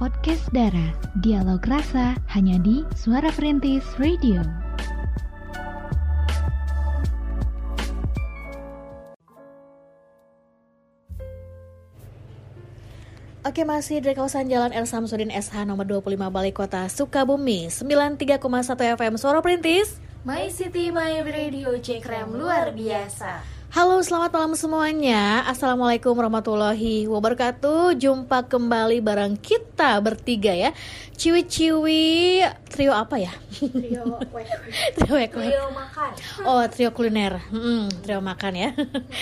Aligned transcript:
podcast 0.00 0.48
Dara. 0.56 0.96
Dialog 1.20 1.60
rasa 1.68 2.16
hanya 2.32 2.56
di 2.64 2.80
Suara 2.96 3.28
Perintis 3.36 3.84
Radio. 4.00 4.40
Oke 13.44 13.68
masih 13.68 14.00
dari 14.00 14.16
kawasan 14.16 14.48
Jalan 14.48 14.72
El 14.72 14.88
Samsudin 14.88 15.28
SH 15.28 15.68
nomor 15.68 15.84
25 15.84 16.16
Balai 16.32 16.56
Kota 16.56 16.88
Sukabumi 16.88 17.68
93,1 17.68 18.40
FM 18.96 19.20
Suara 19.20 19.44
Perintis 19.44 20.00
My 20.24 20.48
City 20.48 20.88
My 20.88 21.20
Radio 21.24 21.76
Cekrem 21.76 22.32
luar 22.32 22.72
biasa 22.72 23.59
Halo 23.70 24.02
selamat 24.02 24.34
malam 24.34 24.58
semuanya. 24.58 25.46
Assalamualaikum 25.46 26.10
warahmatullahi 26.18 27.06
wabarakatuh. 27.06 27.94
Jumpa 27.94 28.50
kembali 28.50 28.98
bareng 28.98 29.38
kita 29.38 29.94
bertiga 30.02 30.50
ya. 30.50 30.74
Ciwi-ciwi 31.14 32.42
Trio 32.66 32.90
apa 32.90 33.22
ya? 33.22 33.30
Trio 33.54 33.70
trio, 34.98 35.14
wek 35.14 35.30
Trio 35.30 35.70
makan. 35.70 36.10
Oh 36.42 36.66
trio 36.66 36.90
kuliner. 36.90 37.38
Hmm, 37.54 37.86
Trio 38.02 38.18
makan 38.18 38.52
ya. 38.58 38.74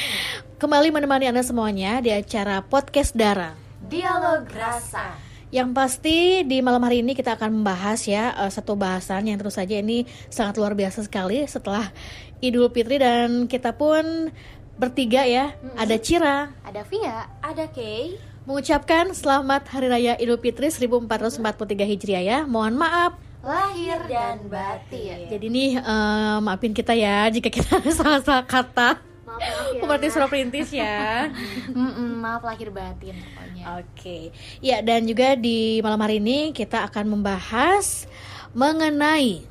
Kembali 0.65 0.97
menemani 0.97 1.28
anda 1.28 1.45
semuanya 1.45 2.01
Di 2.01 2.09
acara 2.09 2.65
Podcast 2.65 3.12
Dara 3.12 3.53
Dialog 3.84 4.48
rasa. 4.48 5.28
Yang 5.48 5.70
pasti 5.73 6.45
di 6.45 6.61
malam 6.61 6.84
hari 6.84 7.01
ini 7.01 7.17
kita 7.17 7.33
akan 7.41 7.65
membahas 7.65 8.05
ya 8.05 8.37
uh, 8.37 8.53
satu 8.53 8.77
bahasan 8.77 9.33
yang 9.33 9.41
terus 9.41 9.56
saja 9.56 9.80
ini 9.80 10.05
sangat 10.28 10.61
luar 10.61 10.77
biasa 10.77 11.09
sekali 11.09 11.41
setelah 11.48 11.89
Idul 12.38 12.70
Fitri 12.70 13.02
dan 13.02 13.51
kita 13.51 13.74
pun 13.74 14.30
bertiga 14.78 15.27
ya. 15.27 15.59
Ada 15.74 15.98
Cira. 15.98 16.55
Ada 16.62 16.86
Via. 16.86 17.27
Ada 17.42 17.67
Kay. 17.75 18.14
Mengucapkan 18.47 19.11
selamat 19.11 19.67
Hari 19.75 19.91
Raya 19.91 20.14
Idul 20.22 20.39
Fitri 20.39 20.70
1443 20.70 21.42
Hijriah 21.83 22.22
ya. 22.22 22.39
Mohon 22.47 22.86
maaf. 22.86 23.19
Lahir 23.42 23.98
dan 24.06 24.47
batin. 24.47 25.27
Jadi 25.27 25.47
nih 25.50 25.83
eh, 25.83 26.39
maafin 26.39 26.70
kita 26.70 26.95
ya 26.95 27.27
jika 27.27 27.50
kita 27.50 27.83
salah-salah 27.98 28.47
kata. 28.47 29.02
Maaf 29.27 29.83
Seperti 29.83 30.06
suara 30.14 30.30
perintis 30.30 30.70
ya. 30.70 31.27
Maaf 32.23 32.47
lahir 32.47 32.70
batin 32.70 33.19
pokoknya. 33.19 33.83
Oke, 33.83 34.30
ya 34.58 34.83
dan 34.83 35.06
juga 35.06 35.39
di 35.39 35.78
malam 35.84 36.00
hari 36.02 36.19
ini 36.19 36.50
kita 36.56 36.83
akan 36.89 37.14
membahas 37.19 38.08
mengenai 38.56 39.45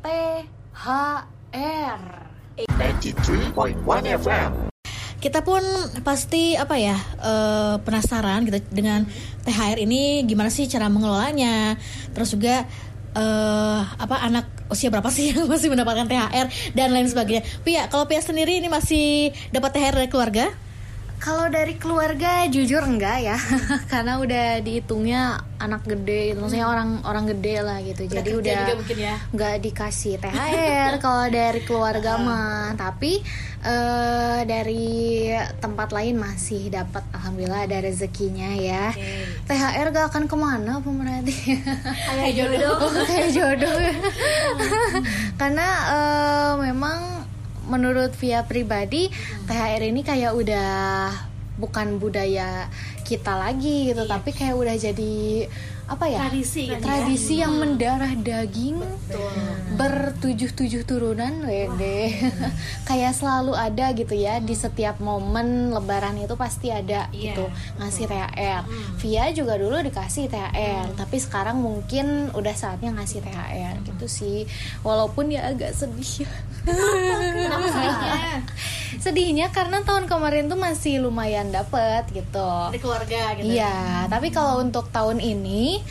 THR 0.00 2.23
93.1 2.54 3.82
FM. 4.22 4.50
kita 5.18 5.40
pun 5.40 5.64
pasti 6.04 6.52
apa 6.52 6.76
ya 6.76 7.00
eh, 7.16 7.74
penasaran 7.80 8.44
gitu 8.44 8.60
dengan 8.68 9.08
THR 9.48 9.80
ini 9.80 10.20
gimana 10.28 10.52
sih 10.52 10.68
cara 10.68 10.92
mengelolanya, 10.92 11.80
terus 12.12 12.36
juga 12.36 12.68
eh, 13.16 13.80
apa 13.80 14.20
anak 14.20 14.68
usia 14.68 14.92
berapa 14.92 15.08
sih 15.08 15.32
yang 15.32 15.48
masih 15.52 15.72
mendapatkan 15.72 16.04
THR 16.04 16.76
dan 16.76 16.88
lain 16.92 17.08
sebagainya. 17.08 17.42
Pia, 17.64 17.88
kalau 17.88 18.04
Pia 18.04 18.20
sendiri 18.20 18.60
ini 18.60 18.68
masih 18.68 19.32
dapat 19.48 19.80
THR 19.80 19.96
dari 19.96 20.08
keluarga? 20.12 20.52
Kalau 21.18 21.48
dari 21.48 21.74
keluarga 21.80 22.44
jujur 22.46 22.84
enggak 22.84 23.18
ya. 23.24 23.38
Karena 23.92 24.20
udah 24.20 24.60
dihitungnya 24.60 25.40
anak 25.56 25.88
gede 25.88 26.36
Maksudnya 26.36 26.68
orang 26.68 27.00
orang 27.08 27.24
gede 27.32 27.64
lah 27.64 27.80
gitu. 27.80 28.04
Jadi 28.04 28.30
udah 28.36 28.54
juga 28.68 28.74
mungkin 28.76 28.98
ya. 29.00 29.16
nggak 29.32 29.54
dikasih 29.64 30.20
THR 30.20 30.92
kalau 31.04 31.24
dari 31.32 31.60
keluarga 31.64 32.20
mah. 32.20 32.76
Tapi 32.76 33.24
eh, 33.64 34.40
dari 34.44 35.32
tempat 35.64 35.88
lain 35.96 36.20
masih 36.20 36.68
dapat 36.68 37.00
alhamdulillah 37.16 37.64
ada 37.64 37.78
rezekinya 37.80 38.52
ya. 38.52 38.92
THR 39.48 39.88
gak 39.88 40.06
akan 40.12 40.24
ke 40.28 40.36
mana 40.36 40.80
pemerhati 40.84 41.36
Kayak 42.12 42.32
jodoh. 42.36 42.76
kayak 43.08 43.28
jodoh. 43.32 43.74
Karena 45.40 45.68
eh, 45.88 46.52
memang 46.68 47.24
menurut 47.66 48.12
via 48.14 48.42
pribadi 48.42 49.08
THR 49.44 49.82
ini 49.84 50.00
kayak 50.00 50.32
udah 50.32 50.70
bukan 51.54 51.96
budaya 51.96 52.66
kita 53.02 53.38
lagi 53.38 53.88
gitu 53.88 54.02
tapi 54.04 54.30
kayak 54.30 54.54
udah 54.54 54.74
jadi 54.74 55.46
apa 55.84 56.08
ya 56.08 56.18
Tradisi 56.24 56.64
gitu 56.64 56.74
ya. 56.74 56.80
tradisi 56.80 57.34
yang 57.38 57.54
mendarah 57.54 58.16
daging 58.16 58.80
bertujuh-tujuh 59.74 60.82
turunan 60.84 61.44
wede. 61.44 62.14
Kayak 62.88 63.12
selalu 63.12 63.52
ada 63.52 63.92
gitu 63.92 64.14
ya 64.14 64.40
di 64.40 64.54
setiap 64.54 64.96
momen 64.96 65.68
lebaran 65.70 66.16
itu 66.16 66.32
pasti 66.34 66.70
ada 66.70 67.10
Iya, 67.10 67.36
gitu 67.36 67.44
ngasih 67.76 68.04
THR 68.06 68.62
Via 68.96 69.24
juga 69.34 69.54
dulu 69.58 69.76
dikasih 69.82 70.30
THR 70.30 70.94
tapi 70.94 71.20
sekarang 71.20 71.58
mungkin 71.58 72.32
udah 72.32 72.54
saatnya 72.54 72.94
ngasih 72.94 73.20
THR 73.20 73.74
gitu 73.84 74.06
sih. 74.06 74.48
Walaupun 74.80 75.28
ya 75.28 75.52
agak 75.52 75.74
sedih 75.74 76.24
Kenapa 76.64 77.66
sedihnya? 77.68 78.14
sedihnya 79.04 79.46
karena 79.52 79.84
tahun 79.84 80.08
kemarin 80.08 80.48
tuh 80.48 80.56
masih 80.56 81.04
lumayan 81.04 81.52
dapet 81.52 82.08
gitu. 82.08 82.50
Dari 82.72 82.80
keluarga 82.80 83.36
gitu. 83.36 83.52
Iya, 83.52 84.08
tapi 84.08 84.32
kalau 84.32 84.64
untuk 84.64 84.88
tahun 84.88 85.20
ini 85.20 85.84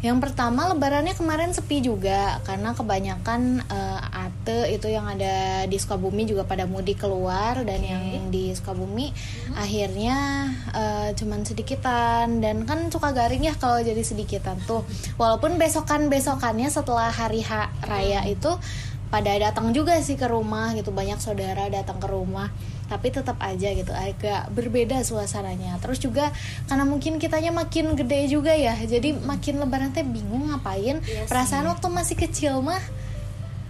yang 0.00 0.16
pertama 0.16 0.64
lebarannya 0.72 1.12
kemarin 1.12 1.52
sepi 1.52 1.84
juga 1.84 2.40
karena 2.48 2.72
kebanyakan 2.72 3.60
eh, 3.68 4.00
ate 4.00 4.72
itu 4.72 4.88
yang 4.88 5.04
ada 5.04 5.68
di 5.68 5.76
Sukabumi 5.76 6.24
juga 6.24 6.48
pada 6.48 6.64
mudik 6.64 7.04
keluar 7.04 7.60
dan 7.68 7.84
yang 7.84 8.32
di 8.32 8.48
Sukabumi 8.56 9.12
akhirnya 9.56 10.48
eh, 10.72 11.08
cuman 11.16 11.44
sedikitan. 11.44 12.44
Dan 12.44 12.64
kan 12.64 12.92
suka 12.92 13.12
garing 13.12 13.44
ya 13.44 13.56
kalau 13.56 13.80
jadi 13.80 14.00
sedikitan 14.00 14.56
tuh. 14.64 14.84
Walaupun 15.16 15.60
besokan-besokannya 15.60 16.68
setelah 16.68 17.12
hari 17.12 17.44
H 17.44 17.72
raya 17.84 18.24
itu 18.24 18.56
pada 19.10 19.34
datang 19.34 19.74
juga 19.74 19.98
sih 19.98 20.14
ke 20.14 20.30
rumah 20.30 20.72
gitu 20.78 20.94
banyak 20.94 21.18
saudara 21.18 21.66
datang 21.66 21.98
ke 21.98 22.06
rumah 22.06 22.48
tapi 22.90 23.14
tetap 23.14 23.38
aja 23.38 23.70
gitu 23.70 23.94
agak 23.94 24.50
berbeda 24.50 24.98
suasananya. 25.06 25.78
Terus 25.78 26.02
juga 26.02 26.34
karena 26.66 26.82
mungkin 26.82 27.22
kitanya 27.22 27.54
makin 27.54 27.94
gede 27.94 28.26
juga 28.26 28.50
ya 28.50 28.74
jadi 28.74 29.14
makin 29.14 29.62
lebaran 29.62 29.94
teh 29.94 30.02
bingung 30.02 30.50
ngapain. 30.50 30.98
Perasaan 31.30 31.70
waktu 31.70 31.86
masih 31.86 32.18
kecil 32.18 32.58
mah 32.62 32.82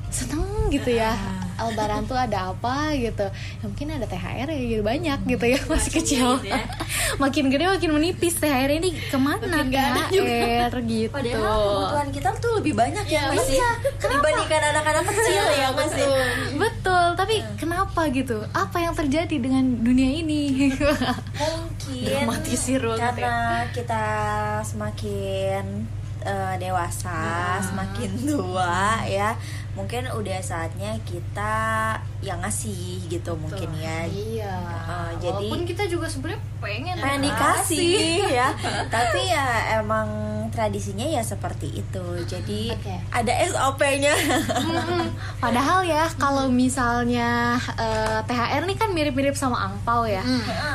seneng 0.08 0.72
gitu 0.72 0.90
ya 0.90 1.12
lebaran 1.68 2.08
tuh 2.08 2.16
ada 2.16 2.54
apa 2.54 2.96
gitu. 2.96 3.26
Ya, 3.28 3.64
mungkin 3.64 3.86
ada 3.92 4.06
THR 4.08 4.48
ya 4.48 4.62
gitu 4.64 4.82
banyak 4.82 5.18
gitu 5.28 5.44
ya 5.44 5.60
masih 5.68 5.92
kecil. 6.00 6.28
makin 7.22 7.52
gede 7.52 7.64
makin 7.68 7.90
menipis 7.92 8.38
THR 8.40 8.70
ini 8.80 8.96
ke 8.96 9.18
mana 9.20 9.64
Makin 9.64 9.72
THR 10.08 10.72
gitu. 10.88 11.12
Padahal 11.12 11.58
kebutuhan 11.60 12.08
kita 12.14 12.28
tuh 12.40 12.52
lebih 12.60 12.72
banyak 12.76 13.06
ya, 13.06 13.28
Iya, 13.30 13.36
masih 13.36 13.58
dibandingkan 14.00 14.62
anak-anak 14.74 15.04
kecil 15.12 15.44
ya 15.54 15.68
masih. 15.78 16.06
Betul, 16.56 17.04
tapi 17.18 17.34
kenapa 17.60 18.00
gitu? 18.10 18.36
Apa 18.56 18.78
yang 18.80 18.94
terjadi 18.96 19.36
dengan 19.36 19.64
dunia 19.80 20.10
ini? 20.20 20.72
Mungkin 20.72 22.04
Dramatisir 22.06 22.80
banget 22.80 23.00
karena 23.20 23.36
kita 23.76 24.04
semakin 24.64 25.84
eh, 26.22 26.54
dewasa, 26.56 27.18
semakin 27.60 28.10
tua 28.22 29.00
ya. 29.02 29.34
Mungkin 29.72 30.06
udah 30.06 30.38
saatnya 30.38 30.98
kita 31.02 31.54
yang 32.20 32.38
ngasih 32.38 33.06
gitu 33.06 33.32
mungkin 33.34 33.70
ya. 33.74 34.04
Iya. 34.04 34.54
Uh, 34.84 35.10
jadi- 35.16 35.48
Walaupun 35.48 35.62
kita 35.64 35.84
juga 35.86 36.06
sebenarnya 36.06 36.42
pengen 36.60 36.94
pengen 36.98 37.20
dikasih 37.24 38.28
ya 38.28 38.48
tapi 38.94 39.20
ya 39.26 39.46
emang 39.78 40.08
tradisinya 40.50 41.06
ya 41.06 41.22
seperti 41.22 41.80
itu 41.80 42.04
jadi 42.26 42.74
Oke. 42.74 42.94
ada 43.14 43.32
SOP-nya 43.48 44.14
Mm-mm. 44.60 45.06
Padahal 45.40 45.86
ya 45.88 46.04
kalau 46.20 46.52
misalnya 46.52 47.56
eh, 47.78 48.20
THR 48.28 48.68
nih 48.68 48.76
kan 48.76 48.90
mirip-mirip 48.92 49.32
sama 49.38 49.70
angpau 49.70 50.04
ya. 50.04 50.20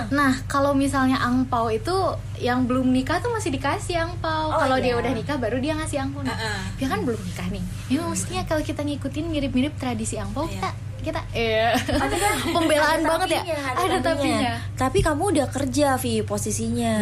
Nah 0.10 0.42
kalau 0.50 0.74
misalnya 0.74 1.22
angpau 1.22 1.70
itu 1.70 1.94
yang 2.42 2.68
belum 2.68 2.92
nikah 2.92 3.22
tuh 3.22 3.32
masih 3.32 3.54
dikasih 3.54 4.02
angpau. 4.02 4.52
Oh, 4.52 4.60
kalau 4.60 4.78
dia 4.82 4.98
iya. 4.98 5.00
udah 5.00 5.12
nikah 5.14 5.38
baru 5.38 5.62
dia 5.62 5.78
ngasih 5.78 6.02
angpau. 6.02 6.26
Nah, 6.26 6.36
Heeh. 6.36 6.60
dia 6.82 6.88
kan 6.90 7.00
belum 7.06 7.22
nikah 7.22 7.48
nih. 7.52 7.64
Ya 7.88 8.00
maksudnya 8.04 8.42
kalau 8.50 8.62
kita 8.66 8.82
ngikutin 8.84 9.26
mirip-mirip 9.30 9.74
tradisi 9.78 10.18
angpau 10.20 10.50
kita 10.50 10.74
kita. 11.06 11.22
Eh 11.32 11.70
pembelaan 12.56 13.02
banget 13.02 13.38
ya. 13.38 13.42
Ada 13.72 13.98
tapinya. 14.02 14.54
tapi 14.74 15.00
kamu 15.00 15.24
udah 15.32 15.48
kerja 15.48 15.96
Vi 15.96 16.22
posisinya. 16.22 16.96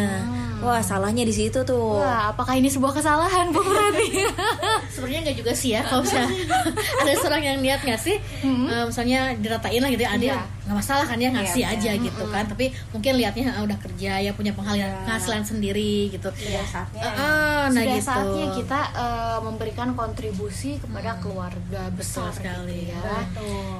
Wah 0.60 0.80
salahnya 0.80 1.24
di 1.24 1.34
situ 1.34 1.60
tuh. 1.60 2.00
Wah, 2.00 2.32
apakah 2.32 2.56
ini 2.56 2.68
sebuah 2.68 2.96
kesalahan 2.96 3.52
Bu 3.52 3.60
berarti? 3.60 4.24
Sebenarnya 4.94 5.20
enggak 5.20 5.36
juga 5.36 5.52
sih 5.52 5.76
ya 5.76 5.84
kalau 5.84 6.00
misalnya 6.00 6.30
ada 7.04 7.12
seorang 7.14 7.42
yang 7.42 7.56
niat 7.60 7.80
ngasih 7.82 8.16
eh, 8.44 8.84
misalnya 8.86 9.36
diratain 9.36 9.80
lah 9.80 9.90
gitu 9.92 10.02
ya 10.02 10.12
ada 10.12 10.24
Iya. 10.24 10.38
Nggak 10.64 10.76
masalah 10.80 11.04
kan 11.04 11.20
dia 11.20 11.28
ngasih 11.28 11.64
aja 11.64 11.90
gitu 11.96 12.24
kan. 12.32 12.44
Tapi 12.48 12.72
mungkin 12.90 13.12
liatnya 13.20 13.52
ah, 13.52 13.62
udah 13.64 13.78
kerja 13.80 14.20
ya 14.20 14.32
punya 14.32 14.56
penghasilan 14.56 15.04
penghasilan 15.04 15.42
sendiri 15.44 16.08
gitu. 16.08 16.28
Iya, 16.40 16.62
saatnya. 16.64 17.02
Eh, 17.04 17.12
eh, 17.12 17.64
nah 17.68 17.82
sudah 17.84 17.98
gitu. 18.00 18.08
saatnya 18.08 18.46
kita 18.56 18.80
eh, 18.96 19.38
memberikan 19.44 19.88
kontribusi 19.92 20.80
kepada 20.80 21.20
keluarga 21.20 21.92
besar 21.92 22.32
sekali. 22.32 22.88
gitu 22.88 22.96
ya. 22.96 23.20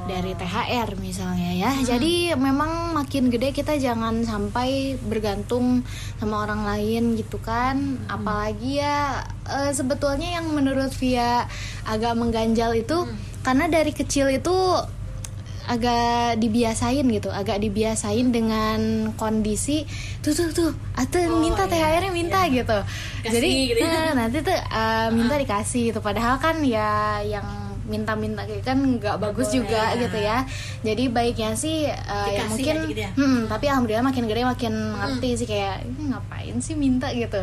Dari 0.04 0.32
THR 0.36 0.88
misalnya 1.00 1.50
ya. 1.56 1.70
Jadi 1.80 2.36
memang 2.36 2.92
makin 2.92 3.32
gede 3.32 3.56
kita 3.56 3.80
jangan 3.80 4.20
sampai 4.22 5.00
bergantung 5.00 5.82
sama 6.20 6.44
orang 6.44 6.68
lain 6.68 7.16
gitu 7.16 7.40
kan. 7.40 7.96
Apalagi 8.12 8.84
ya 8.84 9.24
eh, 9.48 9.72
sebetulnya 9.72 10.36
yang 10.40 10.52
menurut 10.52 10.92
Via 11.00 11.48
agak 11.88 12.14
mengganjal 12.14 12.76
itu 12.76 13.08
karena 13.44 13.68
dari 13.68 13.92
kecil 13.92 14.32
itu 14.32 14.56
agak 15.64 16.36
dibiasain 16.36 17.04
gitu, 17.08 17.32
agak 17.32 17.56
dibiasain 17.60 18.28
dengan 18.28 19.10
kondisi 19.16 19.88
tuh 20.20 20.36
tuh 20.36 20.52
tuh, 20.52 20.70
atau 20.92 21.40
minta 21.40 21.64
THR-nya 21.64 22.12
minta 22.12 22.44
gitu. 22.52 22.78
Kasih 23.24 23.32
Jadi 23.32 23.48
gitu 23.72 23.80
ya. 23.80 24.12
nanti 24.18 24.44
tuh 24.44 24.56
eh, 24.56 25.08
minta 25.12 25.34
dikasih 25.40 25.92
gitu. 25.92 26.00
Padahal 26.04 26.36
kan 26.36 26.60
ya 26.60 27.24
yang 27.24 27.63
minta-minta 27.84 28.44
kayak 28.48 28.64
kan 28.64 28.78
nggak 28.80 29.16
bagus 29.20 29.52
juga 29.52 29.92
gitu 29.96 30.18
ya. 30.18 30.44
Jadi 30.84 31.08
baiknya 31.08 31.52
sih 31.56 31.88
eh, 31.88 32.28
ya 32.36 32.44
mungkin, 32.48 32.88
gitu 32.88 33.00
ya. 33.04 33.10
hmm, 33.16 33.48
tapi 33.48 33.68
alhamdulillah 33.68 34.04
makin 34.04 34.24
gede 34.24 34.42
makin 34.44 34.74
ngerti 34.96 35.30
sih 35.40 35.46
kayak 35.48 35.84
"Ini 35.84 36.02
ngapain 36.12 36.56
sih 36.60 36.74
minta 36.76 37.12
gitu. 37.12 37.40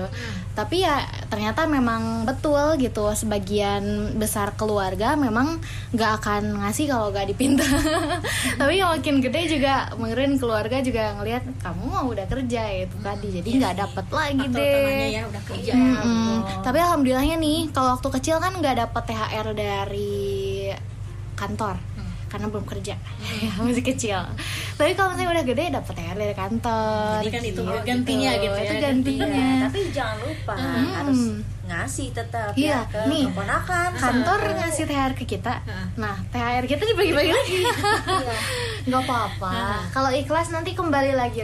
Tapi 0.58 0.84
ya 0.84 1.02
ternyata 1.30 1.66
memang 1.66 2.26
betul 2.26 2.78
gitu. 2.78 3.10
Sebagian 3.14 4.16
besar 4.18 4.54
keluarga 4.58 5.14
memang 5.16 5.62
nggak 5.94 6.12
akan 6.22 6.66
ngasih 6.66 6.90
kalau 6.90 7.14
nggak 7.14 7.30
dipinta. 7.34 7.66
tapi 8.60 8.82
yang 8.82 8.92
makin 8.94 9.22
gede 9.22 9.58
juga 9.58 9.90
mengirin 9.98 10.36
keluarga 10.38 10.82
juga 10.82 11.16
ngelihat 11.18 11.44
kamu 11.62 11.84
mah 11.88 12.04
udah 12.10 12.26
kerja 12.26 12.62
itu 12.74 12.98
tadi. 13.02 13.28
Jadi 13.42 13.50
nggak 13.62 13.76
dapet 13.78 14.06
lagi 14.12 14.46
Faktor 14.50 14.60
deh. 14.62 15.08
ya 15.12 15.22
udah 15.28 15.44
kerja. 15.46 15.74
Mm-mm. 15.74 16.34
Tapi 16.62 16.78
alhamdulillahnya 16.78 17.38
nih, 17.38 17.60
kalau 17.74 17.98
waktu 17.98 18.10
kecil 18.20 18.38
kan 18.38 18.54
nggak 18.58 18.76
dapat 18.88 19.04
THR 19.10 19.48
dari 19.54 20.31
kantor 21.42 21.76
karena 22.28 22.48
belum 22.48 22.64
kerja, 22.64 22.96
ya 23.44 23.52
masih 23.60 23.84
kecil. 23.84 24.24
Tapi 24.74 24.96
kalau 24.96 25.12
misalnya 25.12 25.36
udah 25.36 25.46
gede 25.46 25.64
dapat 25.70 25.94
THR 25.94 26.16
dari 26.16 26.32
kantor. 26.34 27.20
Jadi 27.20 27.28
kan 27.30 27.42
itu 27.44 27.60
gitu. 27.60 27.84
gantinya 27.84 28.32
gitu 28.34 28.48
ya, 28.50 28.64
Itu 28.64 28.72
Iya, 28.72 28.80
gantinya. 28.82 29.48
tapi 29.62 29.80
jangan 29.92 30.18
lupa 30.22 30.56
Hmm. 30.56 30.88
harus 30.96 31.22
ngasih 31.62 32.08
tetap 32.12 32.52
Iya, 32.54 32.72
ya 32.78 32.80
ke 32.86 33.00
nih. 33.06 33.24
keponakan 33.28 33.90
Kantor 33.94 34.40
ngasih 34.56 34.84
THR 34.86 35.14
ke 35.14 35.26
kita. 35.26 35.54
Heeh. 35.62 35.86
Nah, 35.98 36.16
THR 36.26 36.66
kita 36.70 36.84
dibagi-bagi 36.86 37.32
lagi. 37.34 37.58
Nggak 38.88 39.02
apa-apa. 39.02 39.52
Kalau 39.90 40.10
ikhlas 40.10 40.48
nanti 40.50 40.72
kembali 40.72 41.12
lagi 41.14 41.44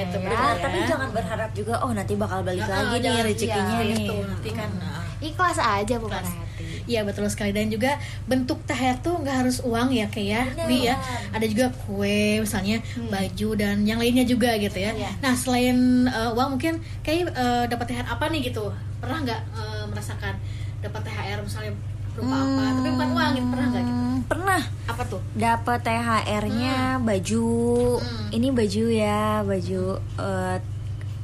itu 0.00 0.18
ya. 0.18 0.20
benar. 0.20 0.34
Nah, 0.34 0.50
Ya. 0.50 0.60
tapi 0.60 0.78
jangan 0.84 1.08
berharap 1.10 1.50
juga 1.52 1.78
oh 1.78 1.90
nanti 1.90 2.14
bakal 2.16 2.42
balik 2.42 2.58
Nah, 2.60 2.74
lagi 2.82 2.90
nih 2.92 3.02
jangan- 3.04 3.22
rezekinya 3.24 3.76
iya, 3.76 3.86
nih 3.88 4.02
itu 4.02 4.16
nanti 4.20 4.50
kan. 4.50 4.70
nah. 4.76 5.02
Ikhlas 5.18 5.56
aja 5.56 5.96
bukan 5.96 6.18
hati. 6.18 6.84
Iya 6.84 7.02
betul 7.02 7.26
sekali 7.26 7.50
dan 7.50 7.66
juga 7.66 7.96
bentuk 8.24 8.60
THR 8.62 9.00
tuh 9.00 9.18
nggak 9.18 9.36
harus 9.40 9.58
uang 9.60 9.90
ya 9.90 10.06
kayak 10.06 10.54
ya. 10.54 10.64
Wi 10.64 10.78
ya. 10.84 10.94
Ada 11.30 11.44
juga 11.44 11.66
kue 11.80 12.38
misalnya 12.38 12.78
baju 13.06 13.48
dan 13.54 13.82
yang 13.82 13.96
lainnya 13.96 14.22
juga 14.22 14.54
gitu 14.54 14.76
ya. 14.76 14.92
Iya. 14.92 15.10
Nah 15.18 15.32
selain 15.32 15.76
uh, 16.06 16.30
uang 16.32 16.56
mungkin 16.56 16.76
kayak 17.00 17.30
uh, 17.30 17.64
dapat 17.64 17.88
THR 17.88 18.06
apa 18.08 18.24
nih 18.28 18.48
gitu? 18.48 18.68
Pernah 18.98 19.18
nggak 19.22 19.40
uh, 19.52 19.84
merasakan 19.86 20.34
dapat 20.78 21.00
THR 21.02 21.38
misalnya 21.40 21.72
berupa 22.12 22.36
apa? 22.36 22.62
Tapi 22.74 22.88
bukan 22.90 23.08
uang 23.10 23.30
gitu 23.32 23.46
pernah 23.48 23.66
nggak 23.68 23.82
gitu? 23.82 23.94
Hmm, 23.96 24.18
pernah 24.24 24.62
Apa 24.84 25.02
tuh? 25.04 25.20
dapat 25.34 25.78
THR-nya 25.80 26.76
baju 26.98 27.46
Hmm. 27.94 28.28
ini 28.30 28.48
baju 28.50 28.84
ya 28.86 29.22
baju 29.40 29.82
eh, 30.16 30.56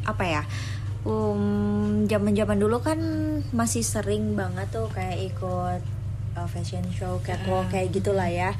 apa 0.02 0.24
ya 0.24 0.42
um 1.04 2.04
zaman 2.04 2.36
zaman 2.36 2.58
dulu 2.60 2.84
kan 2.84 3.00
masih 3.56 3.80
sering 3.80 4.36
banget 4.36 4.68
tuh 4.68 4.88
kayak 4.92 5.32
ikut 5.32 5.80
uh, 6.36 6.48
fashion 6.48 6.84
show 6.92 7.18
catwalk 7.24 7.68
kayak 7.72 7.90
gitulah 7.92 8.28
ya. 8.28 8.52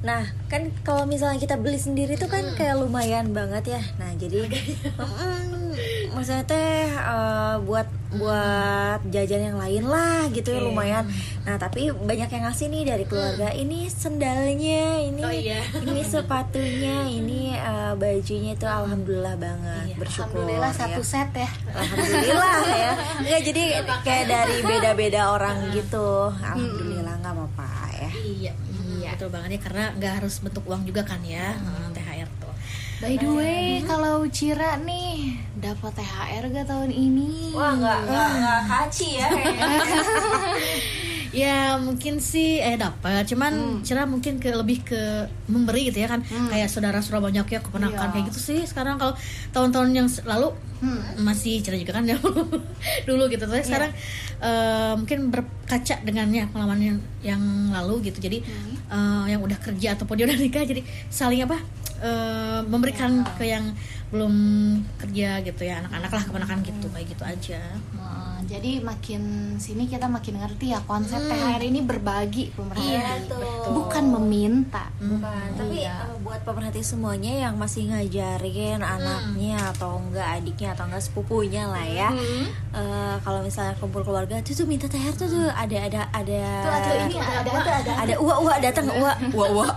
Nah 0.00 0.24
kan 0.48 0.70
kalau 0.86 1.04
misalnya 1.04 1.42
kita 1.42 1.58
beli 1.58 1.76
sendiri 1.76 2.16
tuh 2.16 2.30
kan 2.30 2.42
kayak 2.56 2.78
lumayan 2.78 3.34
banget 3.34 3.76
ya. 3.78 3.82
Nah 3.98 4.14
jadi 4.16 4.46
mm, 4.50 5.72
maksudnya 6.10 6.44
teh 6.44 6.90
uh, 6.92 7.56
buat 7.62 7.86
buat 8.10 9.06
jajan 9.06 9.54
yang 9.54 9.56
lain 9.56 9.86
lah 9.86 10.26
gitu 10.28 10.50
ya 10.50 10.58
Oke. 10.58 10.66
lumayan 10.66 11.06
nah 11.40 11.54
tapi 11.56 11.88
banyak 11.90 12.26
yang 12.26 12.42
ngasih 12.44 12.66
nih 12.66 12.82
dari 12.84 13.04
keluarga 13.06 13.54
ini 13.54 13.86
sendalnya 13.86 14.82
ini 15.00 15.22
Oh, 15.22 15.30
iya. 15.30 15.62
ini 15.86 16.02
sepatunya 16.02 17.06
ini 17.06 17.54
uh, 17.54 17.94
bajunya 17.94 18.52
itu 18.52 18.66
alhamdulillah 18.66 19.36
banget 19.36 19.84
Iya, 19.86 19.96
bersyukur 19.96 20.42
Alhamdulillah 20.42 20.72
ya. 20.72 20.78
satu 20.82 21.02
set 21.02 21.30
ya. 21.32 21.48
alhamdulillah 21.70 22.54
ya 22.82 22.92
nggak 23.20 23.40
jadi 23.46 23.62
kayak 24.02 24.24
dari 24.26 24.56
beda-beda 24.60 25.20
orang 25.30 25.56
gitu 25.70 26.34
alhamdulillah 26.34 27.14
nggak 27.16 27.32
apa-apa 27.32 27.68
ya 27.94 28.10
Iya, 28.10 28.52
iya. 28.90 29.10
Betul 29.14 29.30
banget 29.30 29.50
ya 29.54 29.60
karena 29.60 29.84
nggak 29.94 30.12
harus 30.18 30.34
bentuk 30.40 30.64
uang 30.64 30.82
juga 30.82 31.02
kan 31.02 31.20
ya. 31.22 31.54
By 33.00 33.16
the 33.16 33.32
way, 33.32 33.80
kalau 33.82 34.28
Cira 34.28 34.76
nih 34.76 35.40
dapat 35.56 35.96
THR 35.96 36.44
gak 36.52 36.68
tahun 36.68 36.92
ini? 36.92 37.48
wah 37.50 37.72
nggak 37.72 37.98
nggak 38.04 38.28
nggak 38.36 38.60
kaci 38.68 39.08
ya 39.16 39.28
Ya 41.30 41.78
mungkin 41.78 42.18
sih 42.18 42.58
eh 42.58 42.74
dapat, 42.74 43.22
cuman 43.22 43.86
Cira 43.86 44.02
mungkin 44.02 44.42
ke 44.42 44.50
lebih 44.50 44.82
ke 44.82 44.98
memberi 45.46 45.86
gitu 45.86 46.02
ya 46.02 46.10
kan, 46.10 46.26
kayak 46.26 46.66
saudara-saudara 46.66 47.22
banyak 47.22 47.46
ya 47.46 47.62
keponakan 47.62 48.02
Iya. 48.02 48.10
kayak 48.10 48.24
gitu 48.34 48.40
sih. 48.42 48.60
Sekarang. 48.66 48.98
Kalau 48.98 49.14
tahun-tahun 49.54 49.94
yang 49.94 50.08
lalu 50.26 50.50
masih 51.22 51.62
Cira 51.62 51.78
juga 51.78 51.94
kan 51.94 52.04
ya 52.10 52.18
dulu 53.06 53.30
gitu. 53.30 53.46
Tapi 53.46 53.62
sekarang 53.62 53.94
eh, 54.42 54.92
mungkin 54.98 55.30
berkaca 55.30 56.02
dengannya 56.02 56.50
pengalaman 56.50 56.80
yang, 56.82 56.98
yang 57.22 57.42
lalu 57.70 58.10
gitu. 58.10 58.18
Jadi 58.18 58.42
eh, 58.90 59.24
yang 59.30 59.38
udah 59.38 59.58
kerja 59.62 59.94
ataupun 59.94 60.18
dia 60.18 60.26
udah 60.26 60.34
nikah, 60.34 60.66
jadi 60.66 60.82
saling 61.06 61.46
apa 61.46 61.62
eh, 62.00 62.60
memberikan 62.66 63.22
ke 63.36 63.44
yang 63.46 63.64
belum 64.10 64.34
kerja 64.98 65.38
gitu 65.46 65.62
ya 65.62 65.86
anak-anak 65.86 66.10
lah 66.10 66.22
keponakan 66.26 66.58
gitu 66.66 66.86
kayak 66.90 67.06
gitu 67.08 67.22
aja. 67.22 67.62
Jadi 68.40 68.82
makin 68.82 69.22
sini 69.56 69.86
kita 69.86 70.10
makin 70.10 70.42
ngerti 70.42 70.74
ya 70.74 70.82
konsep 70.82 71.22
THR 71.22 71.62
ini 71.62 71.86
berbagi 71.86 72.50
pemerhati, 72.50 72.98
Iya, 72.98 73.22
tuh. 73.30 73.70
bukan 73.70 74.10
meminta. 74.10 74.90
bukan 74.98 75.54
tapi 75.54 75.86
Iya. 75.86 76.10
uh, 76.10 76.18
buat 76.18 76.42
pemerhati 76.42 76.82
semuanya 76.82 77.30
yang 77.30 77.54
masih 77.54 77.86
ngajarin 77.86 78.82
anaknya 78.82 79.54
atau 79.70 80.02
enggak 80.02 80.42
adiknya 80.42 80.74
atau 80.74 80.90
enggak 80.90 80.98
sepupunya 81.00 81.62
lah 81.64 81.86
ya. 81.86 82.10
Eh, 82.74 83.16
kalau 83.22 83.38
misalnya 83.40 83.78
kumpul 83.78 84.02
keluarga 84.02 84.42
tuh 84.42 84.50
tuh 84.52 84.66
minta 84.66 84.90
THR 84.90 85.14
tuh 85.14 85.30
tuh. 85.30 85.46
Ada 85.46 85.78
ada 85.86 86.00
ada. 86.10 86.40
Tuh, 86.66 86.72
ada 86.74 86.90
ini, 87.06 87.16
ada, 87.16 87.50
ada, 87.54 87.72
ada. 87.86 87.92
ada. 88.02 88.14
Uak 88.18 88.38
uak 88.40 88.58
datang 88.58 88.86
uak 88.90 89.16
uak 89.30 89.50
uak 89.54 89.70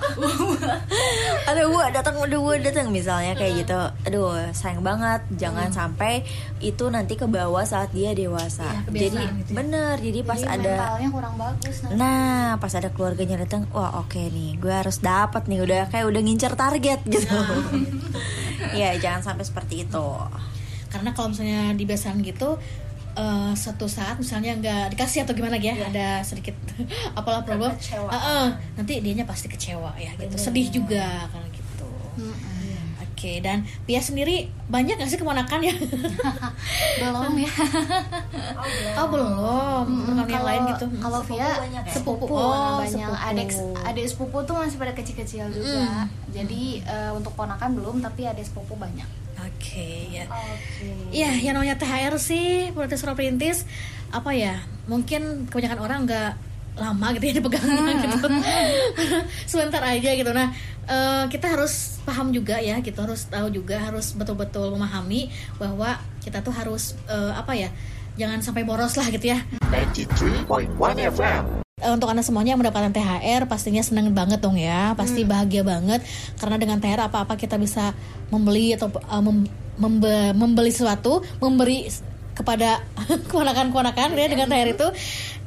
ada 1.45 1.61
uak 1.67 1.87
datang 1.93 2.15
ada 2.17 2.35
uak 2.39 2.57
datang 2.65 2.89
misalnya 2.89 3.37
kayak 3.37 3.65
gitu. 3.65 3.79
Aduh 4.09 4.33
sayang 4.49 4.81
banget. 4.81 5.21
Jangan 5.37 5.69
sampai 5.69 6.25
itu 6.57 6.89
nanti 6.89 7.13
ke 7.13 7.29
bawah 7.29 7.61
saat 7.63 7.93
dia 7.93 8.15
dewasa 8.23 8.67
kebiasaan 8.87 8.95
jadi 8.95 9.19
gitu 9.43 9.49
ya. 9.51 9.55
bener 9.59 9.95
jadi 9.99 10.19
pas 10.23 10.39
Jadi 10.39 10.53
ada 10.55 10.73
mentalnya 10.73 11.09
kurang 11.11 11.35
bagus 11.35 11.75
nanti. 11.83 11.95
Nah, 11.99 12.45
pas 12.57 12.73
ada 12.73 12.89
keluarganya 12.89 13.37
datang, 13.43 13.61
wah 13.75 13.99
oke 13.99 14.17
nih, 14.17 14.55
gue 14.57 14.73
harus 14.73 14.97
dapat 15.03 15.45
nih, 15.51 15.59
udah 15.61 15.81
kayak 15.91 16.05
udah 16.07 16.21
ngincer 16.23 16.53
target 16.55 16.99
gitu. 17.05 17.35
Iya, 18.73 18.95
jangan 18.97 19.21
sampai 19.21 19.43
seperti 19.43 19.83
itu. 19.85 20.07
karena 20.87 21.09
kalau 21.11 21.33
misalnya 21.33 21.73
dibiasakan 21.73 22.21
gitu 22.21 22.55
eh, 23.17 23.51
suatu 23.53 23.85
saat 23.89 24.17
misalnya 24.17 24.53
nggak 24.57 24.97
dikasih 24.97 25.25
atau 25.25 25.33
gimana 25.33 25.57
ya 25.57 25.73
ada 25.89 26.21
sedikit 26.21 26.53
apalah 27.19 27.41
problem. 27.45 27.73
Eh, 27.73 28.13
eh, 28.13 28.47
nanti 28.77 29.01
dianya 29.01 29.25
pasti 29.25 29.49
kecewa 29.49 29.93
ya 29.97 30.13
gitu 30.17 30.37
sedih 30.37 30.69
juga 30.69 31.29
kalau 31.33 31.47
gitu 31.49 31.89
oke 33.23 33.39
dan 33.39 33.57
Pia 33.83 33.97
sendiri 33.97 34.35
banyak 34.67 34.93
nggak 34.93 35.07
sih 35.07 35.15
keponakan 35.15 35.63
ya 35.63 35.71
Belum 36.99 37.33
ya. 37.37 37.51
oh 38.93 39.07
belum 39.07 39.29
keponakan 40.03 40.27
yang 40.29 40.43
lain 40.43 40.61
gitu 40.69 40.85
Kalau 40.99 41.19
Sepupu 41.19 41.33
Via 41.33 41.49
banyak 41.57 41.83
ya? 41.83 41.93
sepupu, 41.93 42.23
Oh, 42.27 42.77
banyak 42.77 43.07
sepupu. 43.07 43.23
adik 43.23 43.49
adik 43.81 44.05
sepupu 44.05 44.37
tuh 44.43 44.55
masih 44.57 44.75
pada 44.75 44.91
kecil-kecil 44.91 45.45
juga. 45.49 46.03
Jadi 46.29 46.63
eh, 46.81 47.11
untuk 47.11 47.31
ponakan 47.33 47.73
belum 47.73 47.95
tapi 47.99 48.25
adik 48.25 48.43
sepupu 48.43 48.75
banyak. 48.75 49.07
oke 49.35 49.89
ya 50.09 50.23
Oke. 50.27 50.87
Iya, 51.09 51.31
yang 51.41 51.53
namanya 51.55 51.75
THR 51.75 52.15
sih, 52.17 52.71
Politis 52.71 52.99
Surau 52.99 53.13
Perintis, 53.13 53.63
apa 54.09 54.31
ya? 54.31 54.55
Mungkin 54.85 55.47
kebanyakan 55.47 55.79
orang 55.79 55.99
nggak 56.03 56.31
lama 56.73 57.07
gitu 57.13 57.25
ya 57.29 57.33
dipegangnya 57.37 57.93
gitu. 58.01 58.17
Sebentar 59.51 59.81
aja 59.85 60.09
gitu. 60.13 60.31
Nah, 60.33 60.49
eh, 60.85 61.23
kita 61.29 61.53
harus 61.53 62.01
paham 62.01 62.33
juga 62.33 62.57
ya, 62.57 62.81
gitu 62.81 62.97
harus 62.97 63.29
tahu 63.29 63.47
juga, 63.49 63.77
harus 63.77 64.11
betul-betul 64.13 64.73
memahami 64.73 65.29
bahwa 65.57 65.97
kita 66.21 66.41
tuh 66.41 66.53
harus 66.53 66.97
eh, 67.05 67.33
apa 67.33 67.53
ya? 67.53 67.69
Jangan 68.13 68.45
sampai 68.45 68.61
boros 68.61 68.93
lah 68.93 69.09
gitu 69.09 69.33
ya. 69.33 69.41
93.1 69.69 70.77
FM. 71.13 71.43
Eh, 71.81 71.91
untuk 71.91 72.07
anda 72.07 72.21
semuanya 72.21 72.53
yang 72.53 72.61
mendapatkan 72.61 72.93
THR 72.93 73.49
pastinya 73.49 73.81
senang 73.81 74.13
banget 74.13 74.39
dong 74.39 74.55
ya 74.55 74.93
pasti 74.93 75.25
bahagia 75.25 75.65
banget 75.65 75.99
karena 76.37 76.55
dengan 76.55 76.77
THR 76.77 77.11
apa-apa 77.11 77.33
kita 77.35 77.57
bisa 77.57 77.91
membeli 78.29 78.71
atau 78.71 78.87
eh, 78.93 79.21
mem- 79.21 79.49
membe- 79.75 80.31
membeli 80.31 80.69
sesuatu 80.69 81.25
memberi 81.41 81.89
kepada 82.33 82.81
keponakan-keponakan 83.29 84.13
ya 84.13 84.27
dengan 84.29 84.47
THR 84.47 84.69
itu. 84.73 84.87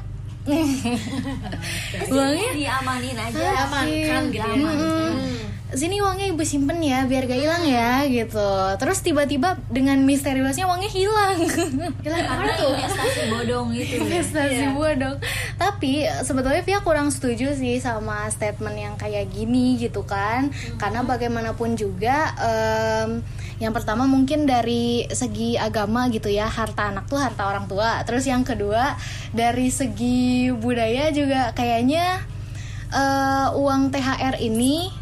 uangnya 2.14 2.50
diamanin 2.56 3.16
aja. 3.18 3.36
Diamankan 3.36 4.22
gitu 4.32 4.48
ya. 4.48 4.56
Mm-mm. 4.56 5.57
Sini 5.68 6.00
uangnya 6.00 6.32
ibu 6.32 6.40
simpen 6.48 6.80
ya 6.80 7.04
biar 7.04 7.28
gak 7.28 7.44
hilang 7.44 7.64
ya 7.68 8.00
gitu. 8.08 8.50
Terus 8.80 9.04
tiba-tiba 9.04 9.60
dengan 9.68 10.00
misteriusnya 10.00 10.64
uangnya 10.64 10.88
hilang. 10.88 11.36
hilang 12.04 12.24
Karena 12.24 12.52
investasi 12.56 13.20
bodong 13.28 13.68
itu. 13.76 13.84
ya. 13.92 14.00
investasi 14.00 14.64
bodong. 14.72 15.16
Tapi 15.60 16.08
sebetulnya 16.24 16.64
pihak 16.64 16.80
kurang 16.80 17.12
setuju 17.12 17.52
sih 17.52 17.76
sama 17.84 18.24
statement 18.32 18.80
yang 18.80 18.94
kayak 18.96 19.28
gini 19.28 19.76
gitu 19.76 20.08
kan. 20.08 20.48
Karena 20.80 21.04
bagaimanapun 21.04 21.76
juga 21.76 22.32
em, 22.40 23.20
yang 23.60 23.76
pertama 23.76 24.08
mungkin 24.08 24.48
dari 24.48 25.04
segi 25.12 25.60
agama 25.60 26.08
gitu 26.08 26.32
ya, 26.32 26.48
harta 26.48 26.88
anak 26.88 27.12
tuh 27.12 27.20
harta 27.20 27.44
orang 27.44 27.68
tua. 27.68 28.00
Terus 28.08 28.24
yang 28.24 28.40
kedua 28.40 28.96
dari 29.36 29.68
segi 29.68 30.48
budaya 30.48 31.12
juga 31.12 31.52
kayaknya 31.52 32.24
eh, 32.88 33.48
uang 33.52 33.92
THR 33.92 34.40
ini 34.40 34.97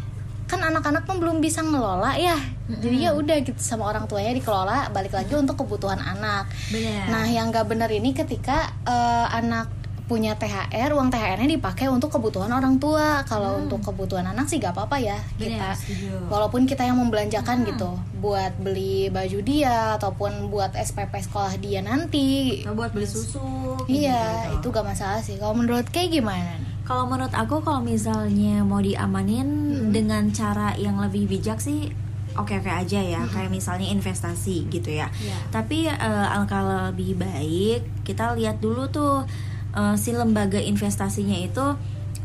kan 0.47 0.63
anak-anak 0.63 1.03
kan 1.03 1.19
belum 1.19 1.43
bisa 1.43 1.59
ngelola 1.59 2.15
ya. 2.15 2.39
Jadi 2.67 3.03
ya 3.03 3.11
udah 3.15 3.35
gitu 3.43 3.59
sama 3.59 3.91
orang 3.91 4.07
tuanya 4.07 4.31
dikelola 4.31 4.91
balik 4.95 5.11
lagi 5.11 5.35
untuk 5.35 5.59
kebutuhan 5.59 5.99
anak. 5.99 6.47
Bener. 6.71 7.07
Nah, 7.11 7.27
yang 7.27 7.51
gak 7.51 7.67
bener 7.67 7.91
ini 7.91 8.15
ketika 8.15 8.71
eh, 8.87 9.27
anak 9.31 9.67
punya 10.07 10.39
THR, 10.39 10.95
uang 10.95 11.11
THR-nya 11.11 11.59
dipakai 11.59 11.91
untuk 11.91 12.15
kebutuhan 12.15 12.47
orang 12.47 12.79
tua. 12.79 13.27
Kalau 13.27 13.59
untuk 13.59 13.83
kebutuhan 13.83 14.23
anak 14.23 14.47
sih 14.47 14.55
gak 14.57 14.71
apa-apa 14.71 15.03
ya 15.03 15.19
Bener, 15.35 15.59
kita. 15.59 15.69
setuju. 15.75 16.31
Walaupun 16.31 16.63
kita 16.63 16.87
yang 16.87 16.95
membelanjakan 16.95 17.67
gitu, 17.67 17.91
buat 18.23 18.55
beli 18.55 19.11
baju 19.11 19.39
dia 19.43 19.99
ataupun 19.99 20.47
buat 20.47 20.71
SPP 20.79 21.11
sekolah 21.27 21.59
dia 21.59 21.83
nanti. 21.83 22.63
Atau 22.63 22.79
buat 22.79 22.95
beli 22.95 23.03
susu. 23.03 23.75
Iya, 23.91 24.55
gitu. 24.55 24.71
itu 24.71 24.75
gak 24.79 24.87
masalah 24.87 25.19
sih. 25.19 25.35
Kalau 25.35 25.53
menurut 25.59 25.91
kayak 25.91 26.15
gimana? 26.23 26.55
Kalau 26.87 27.03
menurut 27.03 27.35
aku 27.35 27.59
kalau 27.59 27.83
misalnya 27.83 28.63
mau 28.63 28.79
diamanin 28.79 29.75
dengan 29.91 30.31
cara 30.31 30.71
yang 30.79 31.03
lebih 31.03 31.27
bijak 31.27 31.59
sih 31.59 31.91
oke-oke 32.37 32.69
aja 32.69 33.01
ya 33.01 33.21
kayak 33.27 33.51
misalnya 33.51 33.91
investasi 33.91 34.71
gitu 34.71 34.95
ya. 34.95 35.11
Iya. 35.19 35.37
Tapi 35.51 35.91
eh, 35.91 36.25
alangkah 36.31 36.87
lebih 36.87 37.19
baik 37.19 38.07
kita 38.07 38.37
lihat 38.39 38.63
dulu 38.63 38.87
tuh 38.87 39.27
eh, 39.75 39.95
si 39.99 40.15
lembaga 40.15 40.63
investasinya 40.63 41.35
itu 41.35 41.75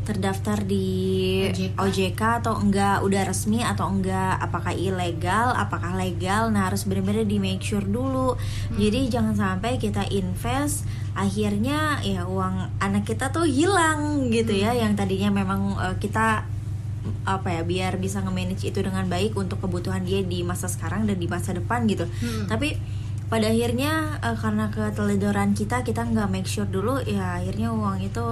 terdaftar 0.03 0.59
di 0.63 0.87
OJK. 1.47 1.79
OJK 1.79 2.21
atau 2.43 2.53
enggak 2.59 3.01
udah 3.01 3.23
resmi 3.23 3.63
atau 3.63 3.87
enggak 3.87 4.37
apakah 4.37 4.75
ilegal 4.75 5.55
apakah 5.55 5.95
legal 5.95 6.51
nah 6.51 6.67
harus 6.67 6.83
benar-benar 6.83 7.23
di 7.23 7.39
make 7.39 7.63
sure 7.63 7.83
dulu. 7.83 8.35
Jadi 8.75 9.07
jangan 9.07 9.33
sampai 9.33 9.79
kita 9.79 10.05
invest 10.11 10.85
akhirnya 11.13 12.01
ya 12.01 12.25
uang 12.25 12.81
anak 12.81 13.05
kita 13.05 13.29
tuh 13.29 13.45
hilang 13.45 14.33
gitu 14.33 14.51
ya 14.51 14.73
yang 14.73 14.97
tadinya 14.97 15.29
memang 15.29 15.77
eh, 15.77 15.95
kita 16.01 16.49
apa 17.23 17.51
ya 17.51 17.61
biar 17.67 17.99
bisa 17.99 18.23
nge-manage 18.23 18.63
itu 18.67 18.79
dengan 18.79 19.03
baik 19.07 19.35
untuk 19.35 19.59
kebutuhan 19.59 20.03
dia 20.07 20.23
di 20.23 20.43
masa 20.43 20.71
sekarang 20.71 21.03
dan 21.03 21.19
di 21.19 21.27
masa 21.27 21.51
depan 21.51 21.83
gitu. 21.87 22.07
Tapi 22.47 22.79
pada 23.33 23.49
akhirnya 23.49 24.21
eh, 24.21 24.37
karena 24.37 24.69
keteledoran 24.69 25.57
kita 25.57 25.81
kita 25.81 26.05
nggak 26.05 26.29
make 26.29 26.45
sure 26.45 26.69
dulu 26.69 27.01
ya 27.01 27.41
akhirnya 27.41 27.73
uang 27.73 28.05
itu 28.05 28.25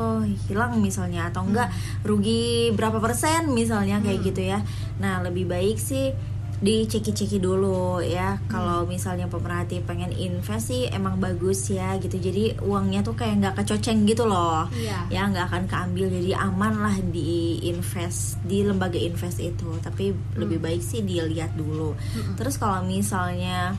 hilang 0.46 0.78
misalnya 0.78 1.34
atau 1.34 1.42
enggak 1.42 1.74
rugi 2.06 2.70
berapa 2.78 3.02
persen 3.02 3.50
misalnya 3.50 3.98
kayak 4.06 4.22
gitu 4.22 4.42
ya. 4.54 4.62
Nah 5.02 5.26
lebih 5.26 5.50
baik 5.50 5.82
sih 5.82 6.14
diceki-ceki 6.62 7.42
dulu 7.42 8.06
ya. 8.06 8.38
Kalau 8.46 8.86
misalnya 8.86 9.26
pemerhati 9.26 9.82
pengen 9.82 10.14
invest 10.14 10.70
sih 10.70 10.86
emang 10.94 11.18
bagus 11.18 11.74
ya 11.74 11.98
gitu. 11.98 12.22
Jadi 12.22 12.62
uangnya 12.62 13.02
tuh 13.02 13.18
kayak 13.18 13.42
nggak 13.42 13.56
kecoceng 13.58 14.06
gitu 14.06 14.30
loh. 14.30 14.70
Iya. 14.70 15.10
ya 15.10 15.22
nggak 15.34 15.50
akan 15.50 15.64
keambil. 15.66 16.14
Jadi 16.14 16.32
aman 16.38 16.74
lah 16.78 16.96
di 17.02 17.58
invest 17.66 18.38
di 18.46 18.62
lembaga 18.62 19.02
invest 19.02 19.42
itu. 19.42 19.82
Tapi 19.82 20.14
lebih 20.38 20.62
baik 20.62 20.86
sih 20.86 21.02
dilihat 21.02 21.58
dulu. 21.58 21.98
Terus 22.38 22.62
kalau 22.62 22.86
misalnya 22.86 23.74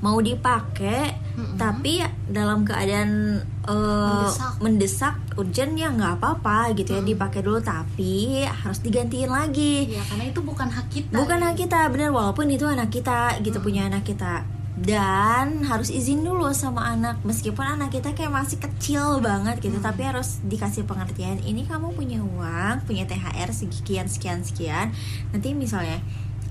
mau 0.00 0.16
dipakai 0.18 1.12
tapi 1.56 2.00
dalam 2.28 2.64
keadaan 2.64 3.40
eh, 3.64 3.72
Mendesak. 3.72 4.52
mendesak 4.60 5.14
urgent 5.36 5.72
ya 5.72 5.88
nggak 5.88 6.20
apa-apa 6.20 6.76
gitu 6.76 6.96
ya 6.96 7.00
dipakai 7.00 7.40
dulu 7.40 7.60
tapi 7.60 8.44
harus 8.44 8.80
digantiin 8.80 9.28
lagi. 9.28 9.88
Ya 9.88 10.04
karena 10.04 10.28
itu 10.28 10.40
bukan 10.44 10.68
hak 10.68 10.86
kita. 10.88 11.16
bukan 11.16 11.40
hak 11.40 11.56
kita 11.56 11.88
bener 11.88 12.12
walaupun 12.12 12.48
itu 12.52 12.68
anak 12.68 12.92
kita 12.92 13.40
gitu 13.40 13.56
punya 13.60 13.88
anak 13.88 14.04
kita. 14.04 14.44
Dan 14.80 15.60
harus 15.68 15.92
izin 15.92 16.24
dulu 16.24 16.48
sama 16.56 16.88
anak 16.96 17.20
meskipun 17.20 17.64
anak 17.64 17.92
kita 17.92 18.16
kayak 18.16 18.32
masih 18.32 18.56
kecil 18.56 19.20
banget 19.20 19.60
gitu 19.60 19.76
tapi 19.76 20.08
harus 20.08 20.40
dikasih 20.40 20.88
pengertian 20.88 21.36
ini 21.44 21.68
kamu 21.68 21.92
punya 21.92 22.24
uang 22.24 22.88
punya 22.88 23.04
THR 23.04 23.52
sekian 23.52 24.08
sekian 24.08 24.40
sekian. 24.40 24.92
Nanti 25.36 25.52
misalnya 25.52 26.00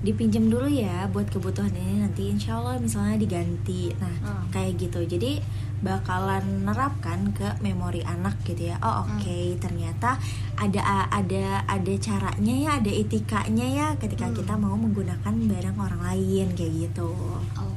dipinjam 0.00 0.48
dulu 0.48 0.64
ya 0.64 1.04
buat 1.12 1.28
kebutuhan 1.28 1.72
ini 1.76 2.00
nanti 2.00 2.32
insya 2.32 2.56
Allah 2.56 2.80
misalnya 2.80 3.20
diganti. 3.20 3.92
Nah 4.00 4.14
Hmm. 4.20 4.44
kayak 4.48 4.80
gitu. 4.80 5.04
Jadi 5.04 5.40
bakalan 5.80 6.68
nerapkan 6.68 7.32
ke 7.32 7.56
memori 7.64 8.04
anak 8.04 8.36
gitu 8.44 8.68
ya. 8.68 8.76
Oh 8.84 9.04
oke 9.04 9.56
ternyata 9.60 10.20
ada 10.60 11.08
ada 11.08 11.64
ada 11.64 11.94
caranya 11.96 12.54
ya 12.54 12.70
ada 12.80 12.92
etikanya 12.92 13.66
ya 13.66 13.86
ketika 13.96 14.28
kita 14.32 14.60
mau 14.60 14.76
menggunakan 14.76 15.32
barang 15.32 15.76
orang 15.80 16.02
lain 16.04 16.52
kayak 16.52 16.72
gitu. 16.88 17.12
Oke, 17.56 17.69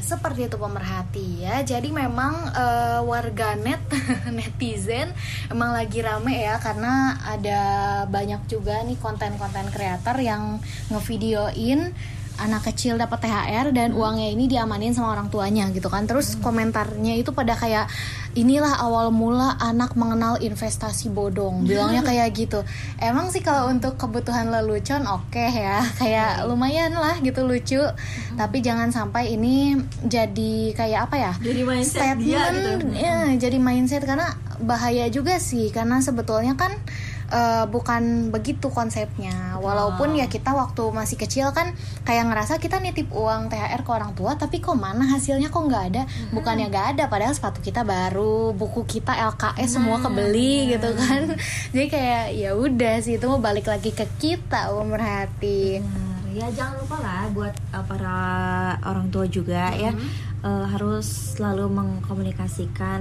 seperti 0.00 0.48
itu 0.48 0.56
pemerhati 0.56 1.44
ya. 1.44 1.62
Jadi 1.62 1.92
memang 1.92 2.50
eh, 2.54 3.00
warganet 3.04 3.82
netizen 4.36 5.12
emang 5.52 5.76
lagi 5.76 6.00
rame 6.00 6.42
ya 6.42 6.56
karena 6.58 7.18
ada 7.22 7.60
banyak 8.08 8.46
juga 8.48 8.82
nih 8.82 8.98
konten-konten 8.98 9.70
kreator 9.70 10.16
yang 10.18 10.58
ngevideoin 10.90 11.94
anak 12.38 12.70
kecil 12.72 12.98
dapat 12.98 13.24
THR 13.24 13.70
dan 13.70 13.94
uangnya 13.94 14.28
ini 14.34 14.50
diamanin 14.50 14.90
sama 14.90 15.14
orang 15.14 15.30
tuanya 15.30 15.70
gitu 15.70 15.86
kan. 15.86 16.04
Terus 16.04 16.34
komentarnya 16.42 17.14
itu 17.14 17.30
pada 17.30 17.54
kayak 17.54 17.86
inilah 18.34 18.82
awal 18.82 19.14
mula 19.14 19.54
anak 19.62 19.94
mengenal 19.94 20.42
investasi 20.42 21.10
bodong. 21.14 21.62
Bilangnya 21.64 22.02
kayak 22.02 22.34
gitu. 22.34 22.60
Emang 22.98 23.30
sih 23.30 23.40
kalau 23.40 23.70
untuk 23.70 23.94
kebutuhan 23.94 24.50
lelucon 24.50 25.06
oke 25.06 25.44
ya. 25.44 25.82
Kayak 26.00 26.44
lumayan 26.50 26.98
lah 26.98 27.18
gitu 27.22 27.46
lucu. 27.46 27.80
Tapi 28.34 28.56
jangan 28.60 28.90
sampai 28.90 29.38
ini 29.38 29.78
jadi 30.04 30.74
kayak 30.74 31.00
apa 31.08 31.16
ya 31.16 31.32
Jadi 31.38 31.60
mindset 31.62 32.16
dia 32.18 32.50
gitu. 32.50 32.90
ya 32.98 33.30
jadi 33.38 33.56
mindset. 33.62 34.02
Karena 34.02 34.34
bahaya 34.60 35.06
juga 35.08 35.38
sih. 35.38 35.70
Karena 35.70 36.02
sebetulnya 36.02 36.58
kan 36.58 36.74
eh, 37.30 37.64
bukan 37.68 38.34
begitu 38.34 38.68
konsepnya. 38.72 39.56
Walaupun 39.60 40.18
ya 40.18 40.26
kita 40.28 40.52
waktu 40.52 40.82
masih 40.92 41.16
kecil 41.16 41.52
kan 41.56 41.72
kayak 42.04 42.28
ngerasa 42.28 42.60
kita 42.60 42.80
nitip 42.80 43.08
uang 43.12 43.48
THR 43.48 43.80
ke 43.86 43.90
orang 43.92 44.12
tua 44.12 44.36
tapi 44.36 44.60
kok 44.60 44.76
mana 44.76 45.06
hasilnya? 45.08 45.48
Kok 45.48 45.64
nggak 45.68 45.84
ada? 45.94 46.02
Bukannya 46.34 46.68
nggak 46.68 46.86
ada 46.96 47.04
padahal 47.08 47.32
sepatu 47.32 47.64
kita 47.64 47.84
baru 47.84 48.52
buku 48.52 48.84
kita 48.84 49.16
LKS 49.34 49.80
semua 49.80 50.00
kebeli 50.00 50.76
gitu 50.76 50.92
kan. 50.96 51.32
Jadi 51.72 51.86
kayak 51.88 52.24
ya 52.34 52.50
udah 52.56 52.94
sih 53.00 53.16
itu 53.16 53.26
mau 53.30 53.40
balik 53.40 53.68
lagi 53.68 53.94
ke 53.94 54.04
kita 54.20 54.72
pemerhati 54.72 55.80
Benar. 55.80 56.14
Ya 56.34 56.46
jangan 56.50 56.74
lupa 56.82 56.96
lah 56.98 57.30
buat 57.30 57.54
uh, 57.70 57.84
para 57.86 58.18
orang 58.82 59.06
tua 59.14 59.26
juga 59.30 59.70
ya. 59.70 59.94
Uh, 60.44 60.66
harus 60.68 61.38
selalu 61.38 61.72
mengkomunikasikan 61.72 63.00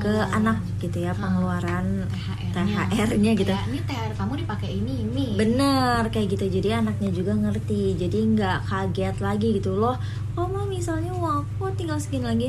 ke 0.00 0.14
anak 0.32 0.58
gitu 0.80 1.04
ya 1.04 1.12
pengeluaran 1.12 2.08
THR-nya 2.52 3.32
gitu. 3.36 3.52
Ya, 3.52 3.60
ini 3.68 3.80
THR 3.84 4.12
kamu 4.16 4.32
dipakai 4.44 4.68
ini 4.72 4.92
ini. 5.04 5.26
Bener 5.36 6.08
kayak 6.08 6.36
gitu. 6.36 6.44
Jadi 6.60 6.68
anaknya 6.72 7.10
juga 7.12 7.32
ngerti. 7.36 7.96
Jadi 7.96 8.18
nggak 8.36 8.58
kaget 8.68 9.16
lagi 9.20 9.48
gitu 9.60 9.76
loh. 9.76 9.96
Oh 10.36 10.48
mah 10.48 10.64
misalnya 10.64 11.12
uang 11.12 11.44
aku 11.44 11.72
tinggal 11.76 12.00
segini 12.00 12.24
lagi. 12.24 12.48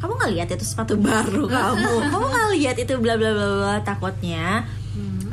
Kamu 0.00 0.12
nggak 0.16 0.32
lihat 0.32 0.48
itu 0.56 0.64
sepatu 0.64 0.96
baru 0.96 1.44
kamu? 1.52 1.92
Kamu 2.08 2.24
nggak 2.32 2.48
lihat 2.56 2.76
itu 2.80 2.94
bla 2.96 3.14
bla 3.20 3.30
bla 3.32 3.46
bla 3.60 3.76
takutnya 3.84 4.64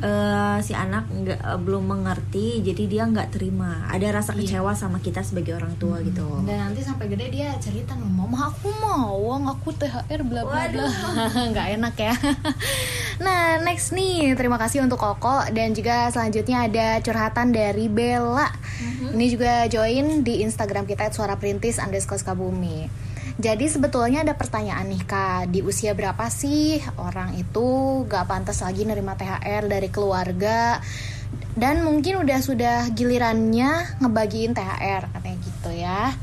eh, 0.01 0.57
si 0.61 0.73
anak 0.77 1.09
nggak 1.09 1.39
eh, 1.41 1.59
belum 1.61 1.83
mengerti 1.87 2.61
jadi 2.61 2.83
dia 2.85 3.03
nggak 3.07 3.33
terima. 3.33 3.87
Ada 3.89 4.21
rasa 4.21 4.31
kecewa 4.35 4.73
sama 4.77 5.01
kita 5.01 5.23
sebagai 5.23 5.57
orang 5.57 5.73
tua 5.79 6.01
gitu. 6.03 6.25
Dan 6.45 6.71
nanti 6.71 6.81
sampai 6.83 7.09
gede 7.09 7.31
dia 7.31 7.53
cerita 7.57 7.95
nih, 7.95 8.11
mama 8.11 8.51
aku 8.51 8.69
mau 8.77 9.17
uang 9.17 9.49
aku 9.49 9.73
THR 9.73 10.21
bla 10.27 10.41
bla 10.45 10.63
bla. 10.69 10.87
nggak 11.53 11.67
enak 11.79 11.95
ya. 11.97 12.13
Nah 13.17 13.57
next 13.65 13.97
nih. 13.97 14.37
Terima 14.37 14.61
kasih 14.61 14.85
untuk 14.85 15.01
Koko. 15.01 15.49
Dan 15.49 15.73
juga 15.73 16.05
selanjutnya 16.13 16.69
ada 16.69 17.01
curhatan 17.01 17.49
dari 17.49 17.89
Bella. 17.89 18.45
Ini 19.09 19.25
juga 19.33 19.65
join 19.65 20.21
di 20.21 20.45
Instagram 20.45 20.85
kita 20.85 21.09
suara 21.09 21.33
perintis 21.33 21.81
underscore 21.81 22.21
Kabumi 22.21 23.06
jadi 23.37 23.69
sebetulnya 23.69 24.25
ada 24.25 24.33
pertanyaan 24.33 24.89
nih 24.89 25.03
kak. 25.05 25.53
Di 25.53 25.61
usia 25.61 25.93
berapa 25.93 26.25
sih 26.33 26.81
orang 26.97 27.37
itu 27.37 28.01
gak 28.09 28.25
pantas 28.25 28.65
lagi 28.65 28.81
nerima 28.81 29.13
THR 29.13 29.69
dari 29.69 29.93
keluarga? 29.93 30.81
Dan 31.57 31.85
mungkin 31.85 32.21
udah 32.21 32.39
sudah 32.41 32.89
gilirannya 32.93 34.01
ngebagiin 34.01 34.57
THR 34.57 35.09
katanya 35.13 35.37
gitu 35.41 35.69
ya 35.73 36.13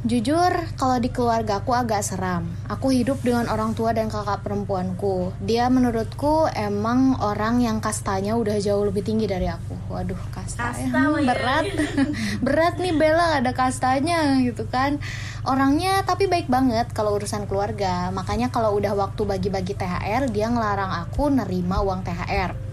Jujur, 0.00 0.48
kalau 0.80 0.96
di 0.96 1.12
keluarga 1.12 1.60
aku 1.60 1.76
agak 1.76 2.00
seram. 2.00 2.48
Aku 2.72 2.88
hidup 2.88 3.20
dengan 3.20 3.44
orang 3.52 3.76
tua 3.76 3.92
dan 3.92 4.08
kakak 4.08 4.40
perempuanku. 4.40 5.28
Dia 5.44 5.68
menurutku 5.68 6.48
emang 6.56 7.20
orang 7.20 7.60
yang 7.60 7.84
kastanya 7.84 8.32
udah 8.32 8.56
jauh 8.64 8.80
lebih 8.88 9.04
tinggi 9.04 9.28
dari 9.28 9.52
aku. 9.52 9.76
Waduh, 9.92 10.16
kasta, 10.32 10.72
ya. 10.72 10.88
Kasta 10.88 11.00
lagi. 11.04 11.26
berat. 11.28 11.64
berat 12.48 12.74
nih 12.80 12.96
Bella 12.96 13.44
ada 13.44 13.52
kastanya 13.52 14.40
gitu 14.40 14.64
kan. 14.72 14.96
Orangnya 15.44 16.00
tapi 16.08 16.32
baik 16.32 16.48
banget 16.48 16.88
kalau 16.96 17.20
urusan 17.20 17.44
keluarga. 17.44 18.08
Makanya 18.08 18.48
kalau 18.48 18.72
udah 18.80 18.96
waktu 18.96 19.28
bagi-bagi 19.28 19.76
THR, 19.76 20.32
dia 20.32 20.48
ngelarang 20.48 20.96
aku 21.04 21.28
nerima 21.28 21.84
uang 21.84 22.08
THR 22.08 22.69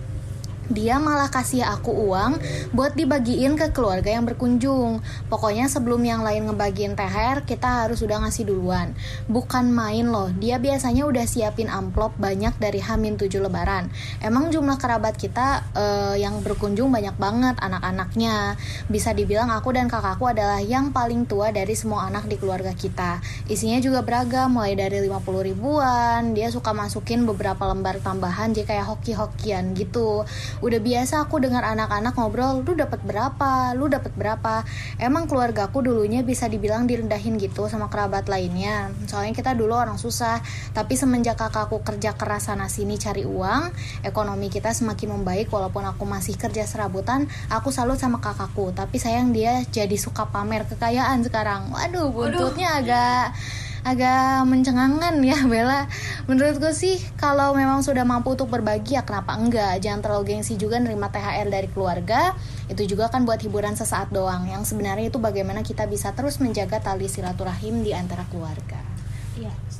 dia 0.67 0.99
malah 0.99 1.31
kasih 1.31 1.63
aku 1.63 1.95
uang 1.95 2.37
buat 2.75 2.93
dibagiin 2.93 3.55
ke 3.55 3.71
keluarga 3.71 4.11
yang 4.11 4.27
berkunjung. 4.27 4.99
Pokoknya 5.31 5.71
sebelum 5.71 6.03
yang 6.03 6.21
lain 6.21 6.51
ngebagiin 6.51 6.99
THR, 6.99 7.47
kita 7.47 7.87
harus 7.87 8.03
udah 8.03 8.27
ngasih 8.27 8.51
duluan. 8.51 8.91
Bukan 9.31 9.71
main 9.71 10.11
loh, 10.11 10.29
dia 10.35 10.59
biasanya 10.59 11.07
udah 11.07 11.23
siapin 11.23 11.71
amplop 11.71 12.11
banyak 12.19 12.51
dari 12.59 12.83
Hamin 12.83 13.15
7 13.15 13.39
lebaran. 13.39 13.87
Emang 14.19 14.51
jumlah 14.51 14.75
kerabat 14.75 15.15
kita 15.15 15.63
eh, 15.71 16.15
yang 16.19 16.43
berkunjung 16.43 16.91
banyak 16.91 17.15
banget 17.15 17.55
anak-anaknya. 17.63 18.59
Bisa 18.91 19.15
dibilang 19.15 19.47
aku 19.49 19.71
dan 19.71 19.87
kakakku 19.87 20.27
adalah 20.27 20.59
yang 20.59 20.91
paling 20.91 21.23
tua 21.23 21.55
dari 21.55 21.73
semua 21.73 22.11
anak 22.11 22.27
di 22.27 22.35
keluarga 22.35 22.75
kita. 22.75 23.23
Isinya 23.47 23.79
juga 23.79 24.03
beragam, 24.03 24.59
mulai 24.59 24.75
dari 24.75 24.99
50 24.99 25.47
ribuan, 25.47 26.35
dia 26.35 26.51
suka 26.51 26.75
masukin 26.75 27.23
beberapa 27.23 27.63
lembar 27.63 28.03
tambahan 28.03 28.57
jadi 28.57 28.65
kayak 28.65 28.85
hoki-hokian 28.89 29.77
gitu 29.77 30.25
udah 30.61 30.79
biasa 30.81 31.25
aku 31.25 31.43
dengar 31.43 31.61
anak-anak 31.61 32.13
ngobrol 32.17 32.61
lu 32.65 32.73
dapat 32.73 33.01
berapa? 33.05 33.73
Lu 33.77 33.85
dapat 33.91 34.13
berapa? 34.13 34.65
Emang 34.97 35.29
keluargaku 35.29 35.85
dulunya 35.85 36.25
bisa 36.25 36.49
dibilang 36.49 36.89
direndahin 36.89 37.37
gitu 37.37 37.69
sama 37.69 37.87
kerabat 37.91 38.25
lainnya. 38.31 38.89
Soalnya 39.05 39.33
kita 39.37 39.53
dulu 39.53 39.77
orang 39.77 40.01
susah. 40.01 40.41
Tapi 40.73 40.97
semenjak 40.97 41.37
kakakku 41.37 41.81
kerja 41.85 42.17
keras 42.17 42.49
sana 42.49 42.71
sini 42.71 42.97
cari 42.97 43.27
uang 43.27 43.73
ekonomi 44.01 44.49
kita 44.49 44.73
semakin 44.73 45.19
membaik. 45.19 45.51
Walaupun 45.53 45.85
aku 45.85 46.03
masih 46.07 46.35
kerja 46.39 46.65
serabutan 46.65 47.29
aku 47.53 47.69
salut 47.69 48.01
sama 48.01 48.17
kakakku. 48.23 48.73
Tapi 48.73 48.97
sayang 48.97 49.31
dia 49.35 49.61
jadi 49.69 49.95
suka 49.95 50.29
pamer 50.29 50.65
kekayaan 50.65 51.21
sekarang. 51.21 51.69
Waduh 51.73 52.09
buntutnya 52.09 52.81
agak 52.81 53.37
agak 53.87 54.43
mencengangkan 54.43 55.23
ya 55.23 55.39
Bella. 55.51 55.87
Menurutku 56.27 56.75
sih 56.75 56.99
kalau 57.15 57.55
memang 57.55 57.79
sudah 57.79 58.03
mampu 58.03 58.35
untuk 58.35 58.51
berbagi 58.51 58.99
ya 58.99 59.07
kenapa 59.07 59.39
enggak? 59.39 59.79
Jangan 59.79 60.03
terlalu 60.03 60.35
gengsi 60.35 60.59
juga 60.59 60.83
nerima 60.83 61.07
THR 61.07 61.47
dari 61.47 61.71
keluarga. 61.71 62.35
Itu 62.67 62.83
juga 62.83 63.07
kan 63.07 63.23
buat 63.23 63.39
hiburan 63.39 63.79
sesaat 63.79 64.11
doang. 64.11 64.51
Yang 64.51 64.75
sebenarnya 64.75 65.07
itu 65.07 65.23
bagaimana 65.23 65.63
kita 65.63 65.87
bisa 65.87 66.11
terus 66.11 66.43
menjaga 66.43 66.83
tali 66.83 67.07
silaturahim 67.07 67.87
di 67.87 67.95
antara 67.95 68.27
keluarga 68.27 68.96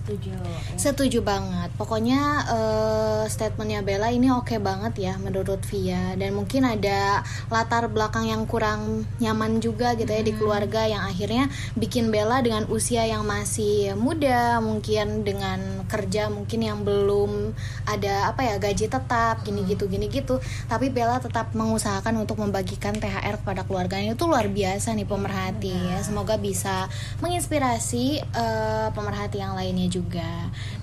iya 0.08 0.40
setuju 0.80 0.88
Setuju 0.98 1.20
banget. 1.20 1.70
Pokoknya 1.76 2.22
eh, 2.48 3.24
statementnya 3.28 3.84
Bella 3.84 4.08
ini 4.08 4.32
oke 4.32 4.56
banget 4.58 5.12
ya 5.12 5.14
menurut 5.20 5.60
Via 5.68 6.16
dan 6.16 6.32
mungkin 6.32 6.64
ada 6.64 7.22
latar 7.52 7.92
belakang 7.92 8.28
yang 8.28 8.48
kurang 8.48 9.04
nyaman 9.20 9.60
juga 9.60 9.94
gitu 10.00 10.08
ya 10.08 10.24
di 10.24 10.32
keluarga 10.32 10.88
yang 10.88 11.04
akhirnya 11.04 11.52
bikin 11.76 12.10
Bella 12.10 12.40
dengan 12.40 12.66
usia 12.72 13.04
yang 13.04 13.28
masih 13.28 14.00
muda, 14.00 14.64
mungkin 14.64 15.28
dengan 15.28 15.84
kerja 15.92 16.32
mungkin 16.32 16.64
yang 16.64 16.82
belum 16.88 17.52
ada 17.88 18.32
apa 18.32 18.48
ya 18.48 18.56
gaji 18.58 18.88
tetap 18.88 19.44
gini 19.44 19.68
gitu 19.68 19.92
gini 19.92 20.08
gitu. 20.08 20.40
Tapi 20.72 20.88
Bella 20.90 21.20
tetap 21.20 21.52
mengusahakan 21.52 22.16
untuk 22.24 22.40
membagikan 22.40 22.96
THR 22.96 23.44
kepada 23.44 23.68
keluarganya 23.68 24.16
itu 24.16 24.24
luar 24.24 24.48
biasa 24.48 24.96
nih 24.96 25.08
pemerhati 25.08 25.76
ya. 25.76 26.00
Semoga 26.00 26.40
bisa 26.40 26.88
menginspirasi 27.20 28.24
eh, 28.24 28.88
pemerhati 28.96 29.44
yang 29.44 29.54
lainnya 29.54 29.88
juga 29.88 29.97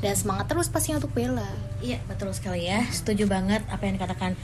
dan 0.01 0.15
semangat 0.17 0.51
terus 0.51 0.73
pastinya 0.73 0.99
untuk 0.99 1.13
Bella. 1.13 1.47
Iya 1.85 2.01
betul 2.09 2.33
sekali 2.33 2.67
ya, 2.67 2.83
setuju 2.89 3.29
banget 3.29 3.63
apa 3.69 3.83
yang 3.85 4.01
dikatakan 4.01 4.35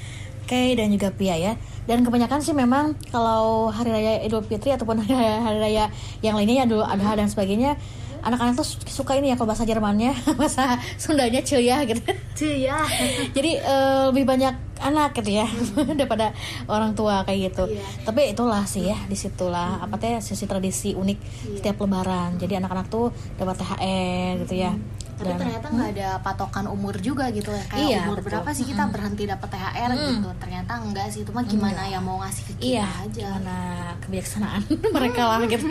Kay 0.51 0.75
dan 0.75 0.91
juga 0.91 1.15
Pia 1.15 1.39
ya. 1.39 1.53
Dan 1.87 2.03
kebanyakan 2.03 2.43
sih 2.43 2.51
memang 2.51 2.99
kalau 3.15 3.71
hari 3.71 3.95
raya 3.95 4.19
Idul 4.27 4.43
Fitri 4.43 4.75
ataupun 4.75 4.99
hari 5.47 5.59
raya, 5.63 5.95
yang 6.27 6.35
lainnya 6.35 6.63
ya 6.63 6.67
dulu 6.67 6.83
Adha 6.83 7.15
dan 7.15 7.31
sebagainya, 7.31 7.79
anak-anak 8.23 8.55
tuh 8.57 8.69
suka 8.89 9.17
ini 9.17 9.33
ya 9.33 9.37
kalau 9.37 9.53
bahasa 9.53 9.65
Jermannya, 9.67 10.13
bahasa 10.41 10.79
Sundanya 10.97 11.41
ceya 11.43 11.85
gitu. 11.85 12.01
Iya. 12.41 12.85
Jadi 13.37 13.61
eh, 13.61 14.03
lebih 14.13 14.25
banyak 14.25 14.55
anak 14.81 15.13
gitu 15.21 15.37
ya 15.37 15.47
daripada 15.99 16.33
orang 16.65 16.97
tua 16.97 17.23
kayak 17.29 17.53
gitu. 17.53 17.65
Iya. 17.69 17.85
Tapi 18.09 18.33
itulah 18.33 18.65
sih 18.65 18.89
ya 18.89 18.97
di 19.05 19.17
situlah 19.17 19.85
apa 19.85 20.01
teh 20.01 20.21
sisi 20.25 20.49
tradisi 20.49 20.97
unik 20.97 21.19
setiap 21.61 21.81
Lebaran. 21.85 22.41
Jadi 22.41 22.57
anak-anak 22.57 22.87
tuh 22.89 23.13
dapat 23.37 23.61
THR 23.61 24.45
gitu 24.47 24.55
ya. 24.57 24.73
Tapi 25.21 25.29
Dan- 25.29 25.37
ternyata 25.39 25.67
nggak 25.69 25.91
ada 25.93 26.09
patokan 26.19 26.65
umur 26.67 26.97
juga 26.97 27.29
gitu 27.29 27.53
ya. 27.53 27.61
Kayak 27.67 27.85
Iya, 27.85 27.99
umur 28.03 28.17
betul. 28.17 28.27
berapa 28.33 28.51
sih 28.51 28.65
kita 28.65 28.83
berhenti 28.89 29.23
dapat 29.25 29.49
THR 29.51 29.91
gitu. 29.93 30.29
Ternyata 30.41 30.73
enggak 30.81 31.07
sih. 31.11 31.21
Itu 31.21 31.31
mah 31.31 31.45
gimana 31.45 31.83
yang 31.85 32.01
mau 32.01 32.17
ngasih 32.19 32.43
ke 32.43 32.53
kita 32.55 32.65
Iya, 32.65 32.87
aja. 33.05 33.27
karena 33.37 33.59
kebijaksanaan 34.01 34.63
mereka 34.97 35.23
lah 35.27 35.39
gitu, 35.45 35.65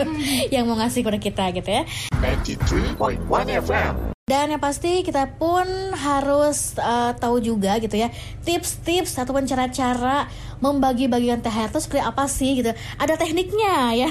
yang 0.48 0.64
mau 0.64 0.78
ngasih 0.78 1.02
kepada 1.02 1.18
kita 1.20 1.44
gitu 1.52 1.70
ya. 1.72 1.84
93.1 2.22 3.26
FM. 3.60 4.19
Dan 4.30 4.54
yang 4.54 4.62
pasti 4.62 5.02
kita 5.02 5.26
pun 5.42 5.66
harus 5.98 6.78
uh, 6.78 7.18
tahu 7.18 7.42
juga 7.42 7.82
gitu 7.82 7.98
ya 7.98 8.14
tips-tips 8.46 9.18
ataupun 9.18 9.50
cara-cara 9.50 10.30
membagi-bagikan 10.60 11.40
THR 11.40 11.72
itu 11.72 11.80
seperti 11.80 12.04
apa 12.04 12.24
sih 12.28 12.60
gitu. 12.60 12.72
Ada 13.00 13.16
tekniknya 13.16 13.96
ya. 13.96 14.10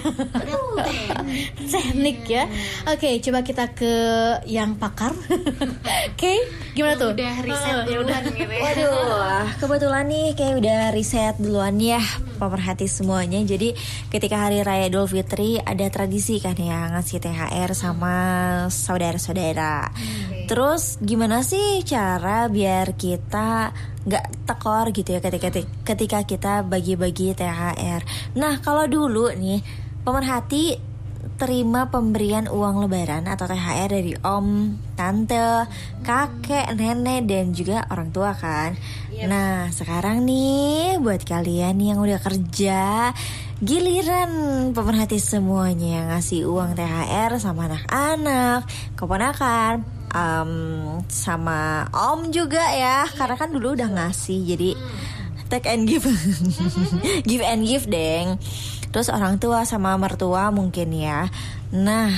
Teknik 1.73 2.25
ya. 2.25 2.49
Oke, 2.89 3.21
coba 3.21 3.45
kita 3.45 3.69
ke 3.77 3.93
yang 4.49 4.81
pakar. 4.81 5.13
Oke, 6.09 6.33
gimana 6.73 6.97
tuh? 6.97 7.13
udah 7.13 7.35
riset 7.45 7.75
Oh, 7.77 7.85
ya 7.85 7.99
udah. 8.01 8.19
duluan 8.25 8.33
gitu 8.33 8.53
ya. 8.53 8.63
Waduh, 8.65 9.45
kebetulan 9.61 10.05
nih 10.09 10.29
kayak 10.35 10.55
udah 10.65 10.81
riset 10.97 11.35
duluan 11.37 11.77
ya 11.77 12.01
pemerhati 12.41 12.89
semuanya. 12.89 13.45
Jadi 13.45 13.77
ketika 14.09 14.49
hari 14.49 14.65
raya 14.65 14.89
Idul 14.89 15.05
Fitri 15.05 15.61
ada 15.61 15.85
tradisi 15.93 16.41
kan 16.41 16.57
ya 16.57 16.89
ngasih 16.97 17.21
THR 17.21 17.77
sama 17.77 18.15
saudara-saudara. 18.73 19.93
Terus 20.49 20.97
gimana 21.05 21.45
sih 21.45 21.85
cara 21.85 22.49
biar 22.49 22.97
kita 22.97 23.73
nggak 24.09 24.49
tekor 24.49 24.89
gitu 24.97 25.13
ya 25.13 25.21
ketika 25.21 25.49
ketika 25.85 26.19
kita 26.25 26.53
bagi-bagi 26.65 27.37
THR. 27.37 28.33
Nah 28.41 28.57
kalau 28.65 28.89
dulu 28.89 29.29
nih 29.37 29.61
pemerhati 30.01 30.89
terima 31.39 31.87
pemberian 31.87 32.51
uang 32.51 32.83
lebaran 32.83 33.31
atau 33.31 33.47
THR 33.47 33.91
dari 33.95 34.15
om, 34.27 34.75
tante, 34.99 35.71
kakek, 36.03 36.75
nenek 36.75 37.31
dan 37.31 37.55
juga 37.55 37.87
orang 37.95 38.11
tua 38.11 38.35
kan. 38.35 38.75
Nah, 39.19 39.71
sekarang 39.71 40.27
nih 40.27 40.99
buat 40.99 41.23
kalian 41.23 41.79
yang 41.79 42.03
udah 42.03 42.19
kerja, 42.19 43.15
giliran 43.63 44.31
pemerhati 44.75 45.23
semuanya 45.23 46.03
yang 46.03 46.07
ngasih 46.11 46.47
uang 46.47 46.75
THR 46.75 47.39
sama 47.39 47.71
anak-anak, 47.71 48.67
keponakan, 48.99 49.98
em, 50.13 50.53
sama 51.09 51.89
om 51.93 52.29
juga 52.33 52.63
ya, 52.75 53.09
karena 53.17 53.37
kan 53.37 53.51
dulu 53.53 53.75
udah 53.75 53.89
ngasih 53.89 54.45
jadi 54.45 54.71
take 55.49 55.69
and 55.69 55.89
give. 55.89 56.05
Give 57.29 57.45
and 57.45 57.65
give 57.65 57.89
deng. 57.89 58.37
Terus 58.93 59.09
orang 59.09 59.41
tua 59.41 59.65
sama 59.65 59.97
mertua 59.97 60.53
mungkin 60.53 60.93
ya. 60.93 61.29
Nah 61.73 62.13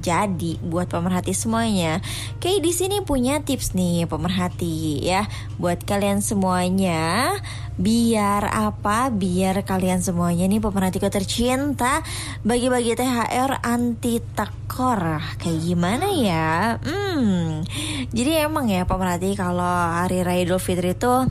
jadi 0.00 0.56
buat 0.64 0.88
pemerhati 0.88 1.36
semuanya. 1.36 2.00
Kayak 2.40 2.64
di 2.64 2.72
sini 2.72 2.96
punya 3.04 3.44
tips 3.44 3.76
nih 3.76 4.08
pemerhati 4.08 5.04
ya 5.04 5.28
buat 5.60 5.84
kalian 5.84 6.24
semuanya. 6.24 7.34
Biar 7.76 8.48
apa? 8.48 9.12
Biar 9.12 9.64
kalian 9.64 10.00
semuanya 10.00 10.48
nih 10.48 10.62
pemerhatiku 10.62 11.12
tercinta 11.12 12.00
bagi-bagi 12.46 12.96
THR 12.96 13.60
anti 13.60 14.20
tekor 14.22 15.20
kayak 15.36 15.60
gimana 15.60 16.06
ya? 16.12 16.78
Hmm. 16.80 17.64
Jadi 18.12 18.44
emang 18.44 18.68
ya 18.72 18.88
pemerhati 18.88 19.36
kalau 19.36 19.66
hari 19.98 20.24
raya 20.24 20.44
Idul 20.44 20.60
Fitri 20.62 20.96
itu 20.96 21.28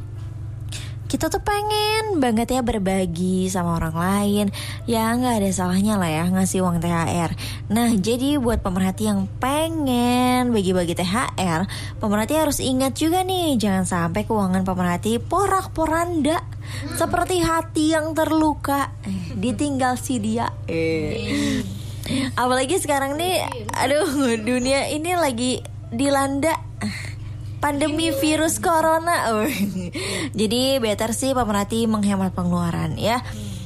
kita 1.11 1.27
tuh 1.27 1.43
pengen 1.43 2.23
banget 2.23 2.55
ya 2.55 2.63
berbagi 2.63 3.51
sama 3.51 3.75
orang 3.75 3.95
lain. 3.99 4.47
Ya 4.87 5.11
nggak 5.11 5.43
ada 5.43 5.51
salahnya 5.51 5.99
lah 5.99 6.07
ya 6.07 6.23
ngasih 6.31 6.63
uang 6.63 6.79
THR 6.79 7.31
nah 7.71 7.91
jadi 7.91 8.39
buat 8.39 8.63
pemerhati 8.63 9.07
yang 9.11 9.27
pengen 9.39 10.51
bagi-bagi 10.51 10.95
THR 10.95 11.67
pemerhati 11.99 12.33
harus 12.35 12.59
ingat 12.59 12.95
juga 12.95 13.23
nih 13.23 13.55
jangan 13.59 13.83
sampai 13.87 14.23
keuangan 14.27 14.63
pemerhati 14.63 15.19
porak-poranda 15.19 16.39
seperti 16.95 17.43
hati 17.43 17.91
yang 17.91 18.15
terluka. 18.15 18.95
Eh, 19.03 19.35
ditinggal 19.35 19.99
si 19.99 20.23
dia. 20.23 20.47
Eh. 20.71 21.59
apalagi 22.35 22.81
sekarang 22.81 23.15
nih 23.15 23.45
aduh 23.77 24.35
dunia 24.41 24.89
ini 24.89 25.15
lagi 25.15 25.61
dilanda 25.93 26.70
pandemi 27.61 28.11
virus 28.11 28.59
corona. 28.59 29.13
Oh. 29.31 29.45
Jadi 30.33 30.81
better 30.81 31.13
sih 31.13 31.31
pemerhati 31.37 31.85
menghemat 31.85 32.33
pengeluaran 32.33 32.97
ya. 32.97 33.21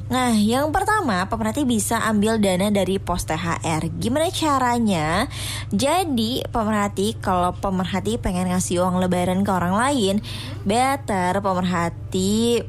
Nah, 0.05 0.38
yang 0.38 0.69
pertama, 0.69 1.25
pemerhati 1.25 1.65
bisa 1.65 1.97
ambil 2.05 2.38
dana 2.38 2.69
dari 2.69 3.01
pos 3.01 3.25
THR. 3.25 3.89
Gimana 3.97 4.29
caranya? 4.29 5.25
Jadi, 5.73 6.45
pemerhati 6.45 7.17
kalau 7.17 7.58
pemerhati 7.58 8.21
pengen 8.21 8.53
ngasih 8.53 8.86
uang 8.86 9.01
lebaran 9.01 9.41
ke 9.41 9.49
orang 9.49 9.73
lain, 9.73 10.15
better 10.62 11.41
pemerhati 11.41 12.62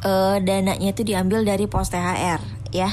eh, 0.00 0.36
dananya 0.40 0.88
itu 0.96 1.04
diambil 1.04 1.44
dari 1.44 1.68
pos 1.68 1.92
THR 1.92 2.40
ya. 2.72 2.88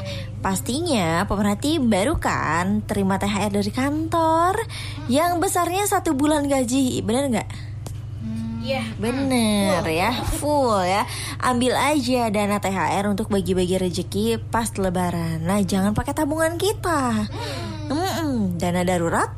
Pastinya 0.48 1.28
pemerhati 1.28 1.76
baru 1.76 2.24
kan 2.24 2.80
terima 2.88 3.20
THR 3.20 3.52
dari 3.52 3.68
kantor 3.68 4.56
yang 5.12 5.44
besarnya 5.44 5.84
satu 5.84 6.16
bulan 6.16 6.48
gaji, 6.48 7.04
bener 7.04 7.28
nggak? 7.28 7.50
Iya. 8.64 8.84
Bener 8.96 9.84
ya, 9.92 10.16
full 10.40 10.88
ya. 10.88 11.04
Ambil 11.44 11.76
aja 11.76 12.32
dana 12.32 12.64
THR 12.64 13.12
untuk 13.12 13.28
bagi-bagi 13.28 13.76
rezeki 13.76 14.40
pas 14.40 14.72
lebaran. 14.80 15.44
Nah, 15.44 15.60
jangan 15.68 15.92
pakai 15.92 16.16
tabungan 16.16 16.56
kita. 16.56 17.28
Mm-mm, 17.92 18.56
dana 18.56 18.88
darurat 18.88 19.36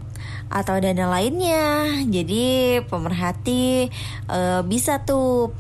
atau 0.53 0.77
dana 0.77 1.09
lainnya. 1.09 2.05
Jadi 2.05 2.85
pemerhati 2.85 3.89
eh, 4.29 4.61
bisa 4.61 5.01
tuh 5.01 5.57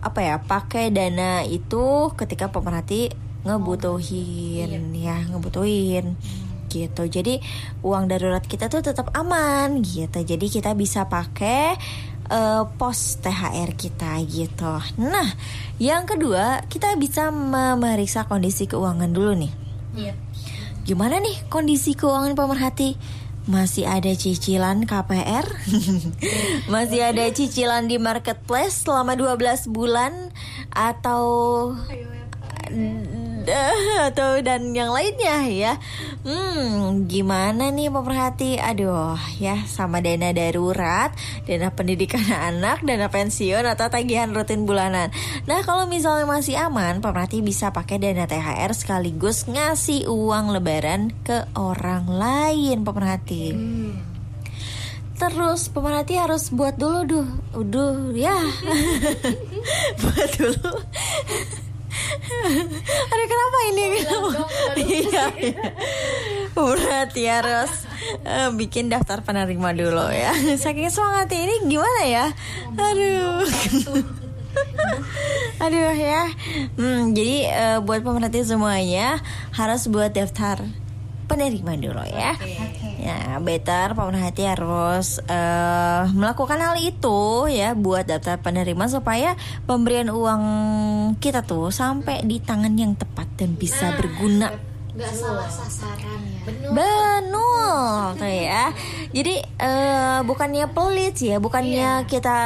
apa 0.00 0.24
ya 0.24 0.40
pakai 0.40 0.88
dana 0.88 1.44
itu 1.44 2.08
ketika 2.16 2.48
pemerhati 2.48 3.25
ngebutuhin 3.46 4.90
ya 4.92 5.22
ngebutuhin 5.30 6.18
gitu. 6.66 7.02
Jadi 7.06 7.38
uang 7.86 8.10
darurat 8.10 8.42
kita 8.42 8.66
tuh 8.66 8.82
tetap 8.82 9.14
aman 9.14 9.80
gitu. 9.80 10.20
Jadi 10.26 10.46
kita 10.50 10.74
bisa 10.74 11.06
pakai 11.06 11.78
eh, 12.28 12.62
pos 12.76 13.22
THR 13.22 13.70
kita 13.78 14.18
gitu. 14.26 14.74
Nah 14.98 15.28
yang 15.78 16.04
kedua 16.04 16.66
kita 16.66 16.98
bisa 16.98 17.30
memeriksa 17.30 18.26
kondisi 18.26 18.66
keuangan 18.66 19.10
dulu 19.14 19.32
nih. 19.38 19.52
Iya. 19.96 20.14
Gimana 20.86 21.18
nih 21.18 21.50
kondisi 21.50 21.98
keuangan 21.98 22.38
pemerhati? 22.38 22.94
Masih 23.46 23.86
ada 23.86 24.10
cicilan 24.10 24.90
KPR? 24.90 25.46
Masih 26.74 27.00
ada 27.06 27.30
cicilan 27.30 27.86
di 27.86 27.94
marketplace 27.94 28.82
selama 28.82 29.14
12 29.14 29.70
bulan? 29.70 30.34
Atau 30.74 31.22
atau 34.10 34.42
dan 34.42 34.74
yang 34.74 34.90
lainnya 34.90 35.46
ya. 35.46 35.72
Hmm, 36.26 37.06
gimana 37.06 37.70
nih 37.70 37.88
pemerhati? 37.88 38.58
Aduh, 38.58 39.14
ya 39.38 39.62
sama 39.70 40.02
dana 40.02 40.34
darurat, 40.34 41.14
dana 41.46 41.70
pendidikan 41.70 42.26
anak, 42.50 42.82
dana 42.82 43.06
pensiun 43.06 43.62
atau 43.62 43.86
tagihan 43.86 44.34
rutin 44.34 44.66
bulanan. 44.66 45.14
Nah, 45.46 45.62
kalau 45.62 45.86
misalnya 45.86 46.26
masih 46.26 46.58
aman, 46.58 46.98
pemerhati 46.98 47.40
bisa 47.40 47.70
pakai 47.70 48.02
dana 48.02 48.26
THR 48.26 48.74
sekaligus 48.74 49.46
ngasih 49.46 50.10
uang 50.10 50.50
lebaran 50.50 51.14
ke 51.22 51.46
orang 51.54 52.10
lain, 52.10 52.82
pemerhati. 52.82 53.54
Terus 55.16 55.72
pemerhati 55.72 56.20
harus 56.20 56.52
buat 56.52 56.76
dulu 56.76 57.00
duh, 57.08 57.28
duh 57.64 58.12
ya, 58.12 58.36
buat 60.04 60.30
dulu. 60.36 60.72
Kenapa 63.08 63.35
ini? 63.72 63.86
Iya. 64.76 65.32
Berarti 66.52 67.22
harus 67.28 67.88
eh, 68.24 68.50
bikin 68.52 68.92
daftar 68.92 69.24
penerima 69.24 69.72
dulu 69.72 70.08
ya. 70.12 70.32
Saking 70.62 70.92
semangatnya 70.92 71.48
ini 71.48 71.56
gimana 71.68 72.02
ya? 72.04 72.26
Aduh. 72.76 73.44
Aduh 75.64 75.92
ya. 75.96 76.28
Hmm, 76.76 77.16
jadi 77.16 77.36
eh, 77.48 77.78
buat 77.80 78.04
pemerhati 78.04 78.44
semuanya 78.44 79.20
harus 79.56 79.88
buat 79.88 80.12
daftar 80.12 80.64
penerima 81.26 81.76
dulu 81.80 82.04
ya. 82.04 82.36
Ya, 83.06 83.38
better 83.38 83.94
pemerhati 83.94 84.42
harus 84.50 85.22
eh, 85.30 86.02
melakukan 86.10 86.58
hal 86.58 86.74
itu 86.74 87.46
ya 87.46 87.78
buat 87.78 88.02
daftar 88.02 88.42
penerima 88.42 88.90
supaya 88.90 89.38
pemberian 89.62 90.10
uang 90.10 90.42
kita 91.22 91.46
tuh 91.46 91.70
sampai 91.70 92.26
di 92.26 92.42
tangan 92.42 92.74
yang 92.74 92.98
tepat 92.98 93.30
dan 93.38 93.54
bisa 93.54 93.94
berguna. 93.94 94.50
Nggak 94.96 95.12
salah 95.22 95.46
sasaran 95.46 96.18
ya. 96.24 96.72
Benul 96.74 98.18
tuh 98.18 98.26
ya. 98.26 98.74
Jadi 99.14 99.34
eh, 99.38 100.18
bukannya 100.26 100.66
pelit 100.74 101.14
sih 101.14 101.30
ya, 101.30 101.38
bukannya 101.38 102.10
kita 102.10 102.38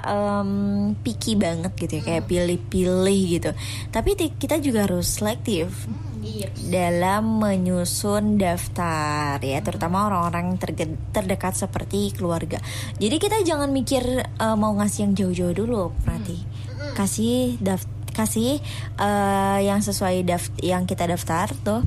em, 0.00 0.50
picky 0.96 1.36
banget 1.36 1.76
gitu 1.76 1.92
ya, 2.00 2.02
kayak 2.08 2.24
pilih-pilih 2.24 3.20
gitu. 3.36 3.50
Tapi 3.92 4.16
kita 4.16 4.64
juga 4.64 4.88
harus 4.88 5.20
selektif 5.20 5.68
Dalam 6.68 7.40
menyusun 7.40 8.36
daftar 8.36 9.40
ya, 9.40 9.62
terutama 9.64 10.10
orang-orang 10.10 10.60
terge- 10.60 10.98
terdekat 11.14 11.56
seperti 11.56 12.12
keluarga. 12.12 12.60
Jadi 13.00 13.16
kita 13.16 13.40
jangan 13.46 13.72
mikir 13.72 14.04
eh, 14.26 14.56
mau 14.58 14.76
ngasih 14.76 15.08
yang 15.08 15.12
jauh-jauh 15.16 15.54
dulu, 15.56 15.94
berarti 16.04 16.38
kasih 16.96 17.60
daft 17.60 17.88
kasih 18.16 18.60
eh, 18.96 19.58
yang 19.64 19.84
sesuai 19.84 20.24
daft 20.24 20.52
yang 20.64 20.88
kita 20.88 21.04
daftar 21.04 21.52
tuh 21.60 21.84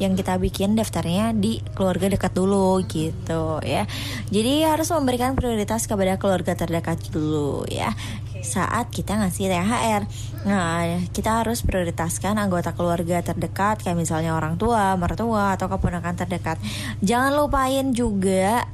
yang 0.00 0.16
kita 0.16 0.40
bikin 0.40 0.72
daftarnya 0.72 1.36
di 1.36 1.60
keluarga 1.76 2.08
dekat 2.08 2.32
dulu 2.32 2.80
gitu 2.88 3.60
ya. 3.60 3.84
Jadi 4.32 4.64
harus 4.64 4.88
memberikan 4.88 5.36
prioritas 5.36 5.84
kepada 5.84 6.16
keluarga 6.16 6.56
terdekat 6.56 7.12
dulu 7.12 7.68
ya. 7.68 7.92
Saat 8.42 8.90
kita 8.90 9.16
ngasih 9.22 9.48
THR. 9.48 10.02
Nah, 10.44 11.06
kita 11.14 11.40
harus 11.40 11.62
prioritaskan 11.62 12.36
anggota 12.36 12.74
keluarga 12.74 13.22
terdekat 13.22 13.86
kayak 13.86 13.96
misalnya 13.96 14.34
orang 14.34 14.58
tua, 14.58 14.98
mertua 14.98 15.54
atau 15.54 15.70
keponakan 15.70 16.18
terdekat. 16.18 16.58
Jangan 17.00 17.38
lupain 17.38 17.94
juga 17.94 18.66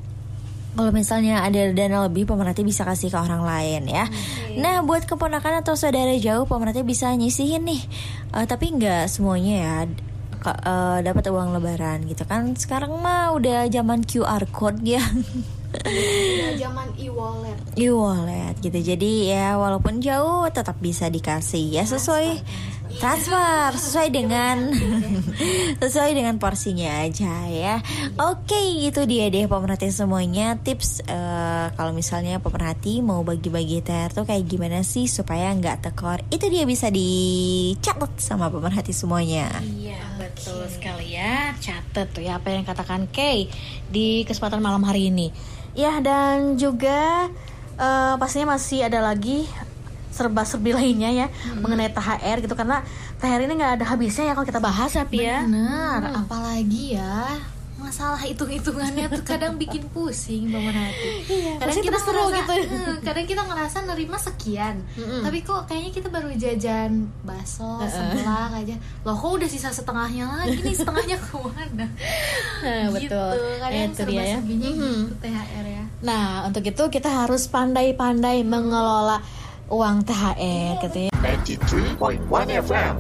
kalau 0.79 0.95
misalnya 0.95 1.43
ada 1.43 1.75
dana 1.75 2.07
lebih 2.07 2.23
pemerhati 2.23 2.63
bisa 2.63 2.87
kasih 2.87 3.11
ke 3.11 3.19
orang 3.19 3.43
lain 3.43 3.91
ya. 3.91 4.07
Nah 4.63 4.87
buat 4.87 5.11
keponakan 5.11 5.67
atau 5.67 5.75
saudara 5.75 6.15
jauh 6.15 6.47
pemerhati 6.47 6.87
bisa 6.87 7.11
nyisihin 7.19 7.67
nih. 7.67 7.83
Eh, 8.39 8.47
tapi 8.47 8.71
nggak 8.79 9.11
semuanya 9.11 9.55
ya 9.59 9.77
eh, 10.55 10.99
dapat 11.03 11.25
uang 11.35 11.51
lebaran 11.59 12.07
gitu 12.07 12.23
kan. 12.31 12.55
Sekarang 12.55 12.95
mah 13.03 13.35
udah 13.35 13.67
zaman 13.67 14.07
QR 14.07 14.47
code 14.55 14.87
ya. 14.87 15.03
Ya, 15.85 16.69
zaman 16.69 16.89
e-wallet 16.97 17.59
e-wallet 17.77 18.57
gitu. 18.65 18.79
Jadi 18.81 19.31
ya 19.31 19.61
walaupun 19.61 20.01
jauh 20.01 20.49
tetap 20.49 20.81
bisa 20.81 21.13
dikasih 21.13 21.77
ya 21.77 21.85
sesuai 21.85 22.41
transfer 22.99 23.77
sesuai 23.77 24.09
dengan 24.11 24.73
sesuai 25.83 26.11
dengan 26.17 26.41
porsinya 26.41 27.05
aja 27.05 27.47
ya. 27.47 27.85
Oke, 28.17 28.59
itu 28.83 29.05
dia 29.05 29.29
deh 29.29 29.47
pemerhati 29.47 29.93
semuanya 29.93 30.57
tips 30.59 31.05
eh, 31.07 31.67
kalau 31.77 31.93
misalnya 31.95 32.41
pemerhati 32.43 33.05
mau 33.05 33.23
bagi-bagi 33.23 33.85
THR 33.85 34.11
tuh 34.17 34.25
kayak 34.27 34.49
gimana 34.49 34.81
sih 34.83 35.07
supaya 35.07 35.53
nggak 35.55 35.85
tekor. 35.85 36.25
Itu 36.33 36.49
dia 36.49 36.65
bisa 36.65 36.89
dicatat 36.89 38.19
sama 38.19 38.49
pemerhati 38.49 38.91
semuanya. 38.91 39.53
Iya 39.63 40.01
betul 40.19 40.67
sekali 40.67 41.15
ya 41.15 41.55
Catet 41.63 42.11
tuh 42.11 42.23
ya 42.23 42.43
apa 42.43 42.51
yang 42.51 42.67
katakan 42.67 43.07
Kay 43.11 43.51
Di 43.89 44.27
kesempatan 44.27 44.63
malam 44.63 44.83
hari 44.83 45.11
ini 45.11 45.31
Ya 45.79 46.03
dan 46.03 46.59
juga 46.59 47.31
eh, 47.79 48.15
Pastinya 48.19 48.59
masih 48.59 48.83
ada 48.83 48.99
lagi 48.99 49.47
Serba-serbi 50.11 50.75
lainnya 50.75 51.11
ya 51.15 51.27
Mengenai 51.55 51.95
THR 51.95 52.43
gitu 52.43 52.59
Karena 52.59 52.83
THR 53.17 53.47
ini 53.47 53.55
nggak 53.55 53.73
ada 53.79 53.85
habisnya 53.87 54.25
ya 54.27 54.33
Kalau 54.35 54.43
kita 54.45 54.59
bahas 54.59 54.91
ya 54.91 55.07
Pi 55.07 55.23
ya 55.23 55.47
Benar, 55.47 56.19
apalagi 56.19 56.99
ya 56.99 57.39
masalah 57.79 58.19
hitung-hitungannya 58.19 59.07
tuh 59.07 59.23
kadang 59.23 59.55
bikin 59.55 59.87
pusing 59.95 60.51
bangun 60.51 60.75
hati. 60.75 61.09
kadang 61.57 61.63
pasti 61.63 61.81
kita 61.81 61.95
ngerasa, 61.97 62.35
gitu. 62.35 62.55
"Hmm, 62.69 62.97
kadang 63.01 63.25
kita 63.25 63.43
ngerasa 63.47 63.77
nerima 63.87 64.19
sekian, 64.19 64.83
tapi 65.23 65.39
kok 65.41 65.63
kayaknya 65.65 65.93
kita 65.95 66.09
baru 66.11 66.29
jajan 66.35 67.07
bakso 67.23 67.79
sebelah 67.87 68.51
aja. 68.51 68.75
Loh 69.07 69.15
kok 69.15 69.31
udah 69.31 69.47
sisa 69.47 69.71
setengahnya 69.71 70.27
lagi 70.27 70.59
nih 70.59 70.75
setengahnya 70.75 71.17
ke 71.17 71.39
mana? 71.39 71.87
Nah, 72.65 72.91
gitu. 72.97 73.15
betul. 73.15 73.37
Kadang 73.59 73.91
Itu 73.91 74.03
dia 74.05 74.23
ya. 74.25 74.39
serba-serbinya 74.39 74.71
Mhm. 74.71 74.95
gitu 75.05 75.15
THR 75.21 75.67
ya. 75.67 75.85
Nah 76.01 76.25
untuk 76.45 76.63
itu 76.63 76.85
kita 76.89 77.11
harus 77.11 77.43
pandai-pandai 77.47 78.43
mengelola 78.43 79.19
uang 79.69 79.97
THR 80.03 80.73
gitu 80.83 80.99
ya 81.07 81.13
93.1 81.45 82.49
FM. 82.57 82.95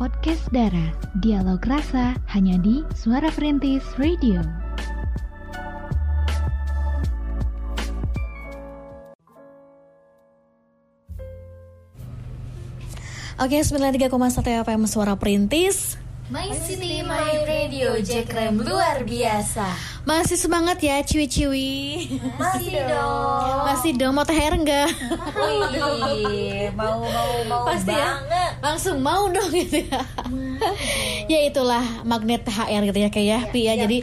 Podcast 0.00 0.48
Dara, 0.48 0.88
dialog 1.20 1.60
rasa 1.68 2.16
hanya 2.32 2.56
di 2.56 2.80
Suara 2.96 3.28
Perintis 3.28 3.84
Radio. 4.00 4.40
Oke 13.40 13.56
93,1 13.56 14.68
FM 14.68 14.84
Suara 14.84 15.16
Perintis 15.16 15.96
My 16.28 16.52
City, 16.52 17.00
My 17.00 17.40
Radio, 17.48 17.96
Jack 18.04 18.36
Rem 18.36 18.60
luar 18.60 19.00
biasa. 19.08 19.64
Masih 20.08 20.36
semangat 20.40 20.80
ya 20.80 20.96
ciwi-ciwi. 21.04 21.70
Masih 22.40 22.80
dong. 22.88 23.60
Masih 23.68 23.92
dong 24.00 24.12
mau 24.16 24.24
THR 24.24 24.54
enggak? 24.56 24.88
Wih, 25.36 26.72
mau 26.72 27.04
mau 27.04 27.30
mau 27.44 27.62
Pasti 27.68 27.92
ya. 27.92 28.16
banget. 28.16 28.50
Langsung 28.64 28.96
mau 29.04 29.28
dong 29.28 29.52
gitu 29.52 29.84
ya. 29.84 30.00
Ya 31.28 31.40
itulah 31.48 31.84
magnet 32.04 32.44
THR 32.44 32.82
gitu 32.88 32.98
ya 33.00 33.08
kayak 33.12 33.28
ya 33.28 33.38
Pi 33.52 33.60
ya. 33.68 33.74
Jadi 33.76 33.98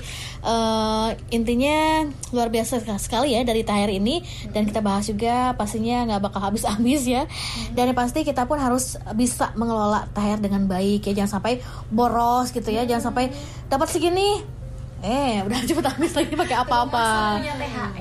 eh, 0.46 1.10
intinya 1.34 2.06
luar 2.30 2.54
biasa 2.54 2.82
sekali 3.02 3.34
ya 3.34 3.42
dari 3.42 3.66
THR 3.66 3.90
ini. 3.90 4.22
Dan 4.54 4.70
kita 4.70 4.86
bahas 4.86 5.10
juga 5.10 5.58
pastinya 5.58 6.06
nggak 6.14 6.22
bakal 6.30 6.42
habis-habis 6.46 7.10
ya. 7.10 7.26
Dan 7.74 7.94
yang 7.94 7.98
pasti 7.98 8.22
kita 8.22 8.46
pun 8.46 8.62
harus 8.62 9.02
bisa 9.18 9.50
mengelola 9.58 10.06
THR 10.14 10.46
dengan 10.46 10.70
baik 10.70 11.10
ya. 11.10 11.26
Jangan 11.26 11.42
sampai 11.42 11.58
boros 11.90 12.54
gitu 12.54 12.70
ya. 12.70 12.86
Jangan 12.86 13.12
sampai 13.12 13.34
dapat 13.66 13.90
segini 13.90 14.57
Eh 15.02 15.46
udah 15.46 15.60
cepet 15.62 15.86
habis 15.86 16.14
lagi 16.18 16.34
pakai 16.34 16.58
apa-apa. 16.62 17.08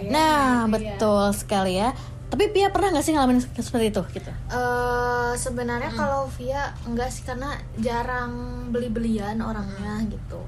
Nah 0.08 0.64
betul 0.70 1.32
sekali 1.36 1.76
ya. 1.76 1.92
Tapi 2.26 2.50
Pia 2.50 2.74
pernah 2.74 2.90
nggak 2.90 3.04
sih 3.06 3.14
ngalamin 3.14 3.38
seperti 3.38 3.94
itu 3.94 4.02
gitu? 4.10 4.30
eh 4.50 5.32
sebenarnya 5.38 5.94
kalau 5.94 6.26
Via 6.34 6.74
enggak 6.88 7.12
sih 7.12 7.22
karena 7.22 7.54
jarang 7.78 8.32
beli-belian 8.74 9.38
orangnya 9.38 10.02
gitu. 10.10 10.42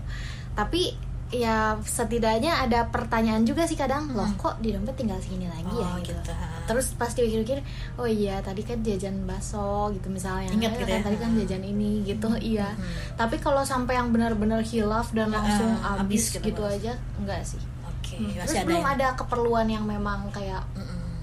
Tapi 0.58 1.07
ya 1.30 1.56
setidaknya 1.78 2.56
ada 2.58 2.86
pertanyaan 2.86 3.42
juga 3.42 3.62
sih 3.62 3.74
kadang 3.74 4.08
loh 4.10 4.24
kok 4.34 4.56
di 4.58 4.70
dompet 4.70 4.96
tinggal 4.96 5.16
segini 5.18 5.44
lagi 5.44 5.68
ya 5.70 5.84
Oh, 5.86 5.96
gitu. 5.98 6.16
gitu. 6.16 6.32
Terus 6.64 6.86
pasti 6.94 7.20
pikir-pikir 7.20 7.60
oh 7.94 8.04
iya 8.04 8.40
tadi 8.40 8.60
kan 8.60 8.80
jajan 8.80 9.24
bakso 9.24 9.92
gitu 9.92 10.08
misalnya. 10.08 10.48
Ingat 10.48 10.70
Eh, 10.70 10.76
gitu 10.78 10.84
kan 10.86 10.94
ya. 10.94 11.04
Tadi 11.04 11.16
kan 11.18 11.30
jajan 11.34 11.62
ini 11.62 11.90
gitu 12.02 12.28
iya. 12.38 12.68
Tapi 13.14 13.36
kalau 13.36 13.60
sampai 13.62 13.94
yang 13.94 14.08
benar-benar 14.08 14.60
hilaf 14.62 15.12
dan 15.12 15.28
langsung 15.30 15.68
habis 15.78 16.28
gitu, 16.30 16.40
gitu, 16.42 16.62
aja 16.62 16.96
enggak 17.16 17.40
sih. 17.42 17.60
Oke, 17.84 18.16
Hmm, 18.16 18.32
Terus 18.38 18.52
ada 18.54 18.64
belum 18.64 18.80
yang- 18.80 18.92
ada 18.94 19.06
keperluan 19.14 19.66
yang 19.66 19.84
memang 19.84 20.28
kayak 20.30 20.64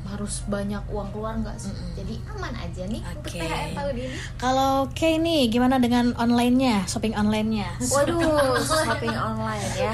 harus 0.05 0.45
banyak 0.45 0.81
uang 0.89 1.09
keluar 1.11 1.33
enggak 1.37 1.57
sih? 1.57 1.73
Jadi 1.97 2.21
aman 2.31 2.53
aja 2.53 2.83
nih 2.85 3.01
untuk 3.01 3.31
Oke. 3.33 3.41
THR 3.41 3.69
tahun 3.73 3.95
ini. 3.97 4.17
Kalau 4.37 4.73
Kay 4.93 5.13
nih 5.19 5.41
gimana 5.49 5.75
dengan 5.81 6.13
online-nya, 6.15 6.85
shopping 6.85 7.17
online-nya? 7.17 7.69
Waduh, 7.81 8.55
shopping 8.85 9.17
online 9.17 9.65
ya. 9.75 9.91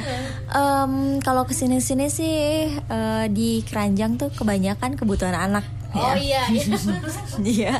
Em, 0.51 0.93
kalau 1.23 1.47
ke 1.47 1.55
sini-sini 1.55 2.11
sih 2.11 2.69
eh, 2.75 3.25
di 3.31 3.63
keranjang 3.63 4.19
tuh 4.19 4.29
kebanyakan 4.35 4.99
kebutuhan 4.99 5.35
anak. 5.35 5.65
Oh 5.91 6.15
ya. 6.15 6.15
iya, 6.15 6.43
iya. 6.47 6.77
Iya. 7.59 7.73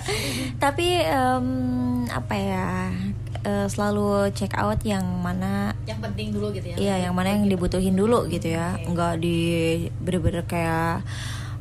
Tapi 0.59 0.87
em, 0.99 1.47
apa 2.11 2.35
ya? 2.35 2.91
eh, 3.45 3.67
selalu 3.67 4.29
check 4.37 4.53
out 4.57 4.77
yang 4.85 5.03
mana 5.21 5.73
yang 5.89 5.99
penting 6.01 6.33
dulu 6.33 6.53
gitu 6.53 6.73
ya. 6.73 6.75
Iya, 6.77 6.95
yang 7.09 7.13
mana 7.17 7.33
yang 7.33 7.45
dibutuhin 7.49 7.97
dulu 7.97 8.29
gitu 8.29 8.53
ya. 8.53 8.77
Enggak 8.85 9.21
di 9.21 9.37
bener-bener 10.01 10.45
kayak 10.45 11.01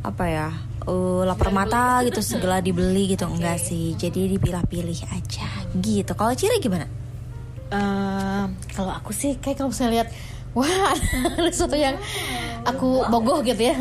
apa 0.01 0.25
ya? 0.27 0.49
eh, 0.89 1.23
lapar 1.29 1.51
mata 1.53 2.01
gitu 2.09 2.21
segala 2.25 2.65
dibeli 2.65 3.13
gitu 3.13 3.29
enggak 3.29 3.61
sih. 3.61 3.95
Jadi 3.97 4.33
dipilah-pilih 4.37 5.01
aja 5.13 5.49
gitu. 5.77 6.13
Kalau 6.17 6.33
Cira 6.33 6.57
gimana? 6.59 6.87
Eh, 7.71 8.45
kalau 8.75 8.93
aku 8.95 9.15
sih 9.15 9.39
kayak 9.39 9.63
kalau 9.63 9.71
misalnya 9.71 10.03
lihat 10.03 10.09
wah 10.51 10.67
ada 11.39 11.51
sesuatu 11.53 11.79
yang 11.79 11.95
aku 12.67 13.07
bogoh 13.07 13.39
gitu 13.47 13.71
ya, 13.71 13.77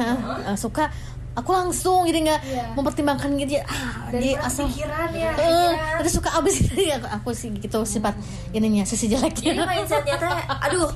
eh, 0.45 0.58
suka 0.60 0.93
aku 1.39 1.56
langsung 1.56 2.04
jadi 2.04 2.19
nggak 2.28 2.41
mempertimbangkan 2.75 3.32
gitu 3.39 3.58
ya. 3.58 3.63
Ah, 3.65 4.12
jadi 4.12 4.36
asal 4.43 4.67
ya. 5.15 5.32
Eh, 5.39 5.71
terus 6.04 6.19
suka 6.19 6.36
abis 6.36 6.60
gitu 6.67 6.75
aku, 6.91 7.08
aku 7.08 7.30
sih 7.32 7.49
gitu 7.56 7.80
sifat 7.88 8.13
ininya 8.52 8.84
sisi 8.84 9.08
jeleknya. 9.08 9.56
Jadi 9.56 9.63
mindsetnya 9.63 10.15
teh, 10.19 10.43
aduh, 10.67 10.91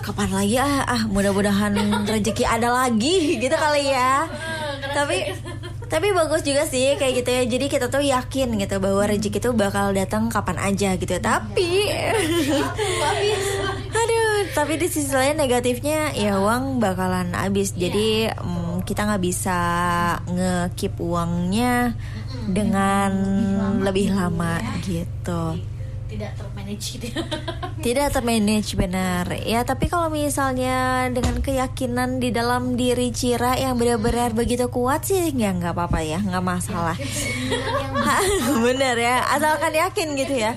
kapan 0.00 0.30
lagi 0.32 0.56
ah, 0.56 0.82
ah 0.88 1.02
mudah-mudahan 1.06 1.76
rezeki 2.08 2.44
ada 2.48 2.72
lagi 2.72 3.16
gitu 3.42 3.54
kali 3.54 3.92
ya. 3.92 4.24
Tapi 4.94 5.16
tapi 5.84 6.10
bagus 6.10 6.42
juga 6.42 6.66
sih 6.66 6.96
kayak 6.96 7.12
gitu 7.22 7.30
ya. 7.30 7.42
Jadi 7.46 7.66
kita 7.70 7.86
tuh 7.92 8.02
yakin 8.02 8.56
gitu 8.58 8.76
bahwa 8.80 9.04
rezeki 9.06 9.38
itu 9.38 9.50
bakal 9.54 9.94
datang 9.94 10.32
kapan 10.32 10.58
aja 10.58 10.96
gitu. 10.96 11.14
Tapi 11.20 11.86
Aduh, 13.94 14.42
tapi 14.58 14.74
di 14.74 14.90
sisi 14.90 15.14
lain 15.14 15.38
negatifnya 15.38 16.10
ya 16.18 16.42
uang 16.42 16.82
bakalan 16.82 17.30
habis. 17.36 17.78
Jadi 17.78 18.26
mm, 18.26 18.63
kita 18.84 19.08
nggak 19.08 19.24
bisa 19.24 19.58
nge-keep 20.28 20.94
uangnya 21.00 21.96
dengan 22.44 23.10
lebih 23.80 24.12
lama 24.12 24.60
gitu 24.84 25.56
Tidak 26.04 26.30
termanage 26.38 26.94
gitu. 26.94 27.10
ya. 27.10 27.24
tidak 27.84 28.14
termanage 28.14 28.70
benar. 28.78 29.34
Ya 29.42 29.66
tapi 29.66 29.90
kalau 29.90 30.06
misalnya 30.08 31.10
dengan 31.10 31.42
keyakinan 31.42 32.22
di 32.22 32.30
dalam 32.30 32.78
diri 32.78 33.10
Cira 33.10 33.58
yang 33.58 33.74
benar-benar 33.74 34.30
begitu 34.30 34.70
kuat 34.70 35.04
sih 35.10 35.34
ya 35.34 35.50
nggak 35.50 35.74
apa-apa 35.74 36.06
ya 36.06 36.22
nggak 36.22 36.44
masalah. 36.44 36.94
Benar 38.64 38.94
ya 38.94 39.26
asalkan 39.32 39.74
yakin 39.74 40.08
gitu 40.14 40.34
ya. 40.38 40.52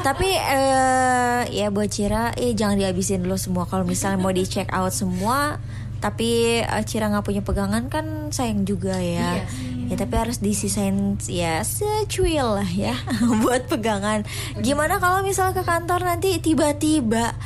tapi 0.00 0.30
eh, 0.34 1.40
ya 1.52 1.68
buat 1.68 1.90
Cira 1.92 2.32
eh 2.40 2.56
jangan 2.56 2.80
dihabisin 2.80 3.22
dulu 3.22 3.36
semua. 3.36 3.68
Kalau 3.68 3.84
misalnya 3.84 4.16
mau 4.18 4.32
di 4.32 4.46
check 4.48 4.72
out 4.72 4.94
semua 4.94 5.60
tapi 6.02 6.60
eh, 6.60 6.82
Cira 6.82 7.06
nggak 7.06 7.22
punya 7.22 7.42
pegangan 7.46 7.86
kan 7.86 8.34
sayang 8.34 8.66
juga 8.66 8.98
ya 8.98 9.46
Ya 9.92 10.00
tapi 10.00 10.16
harus 10.16 10.40
disisain 10.40 11.20
ya 11.28 11.60
secuil 11.60 12.56
lah 12.56 12.64
ya 12.64 12.96
buat 13.44 13.68
pegangan. 13.68 14.24
Gimana 14.64 14.96
kalau 14.96 15.20
misal 15.20 15.52
ke 15.52 15.60
kantor 15.68 16.00
nanti 16.08 16.40
tiba-tiba 16.40 17.36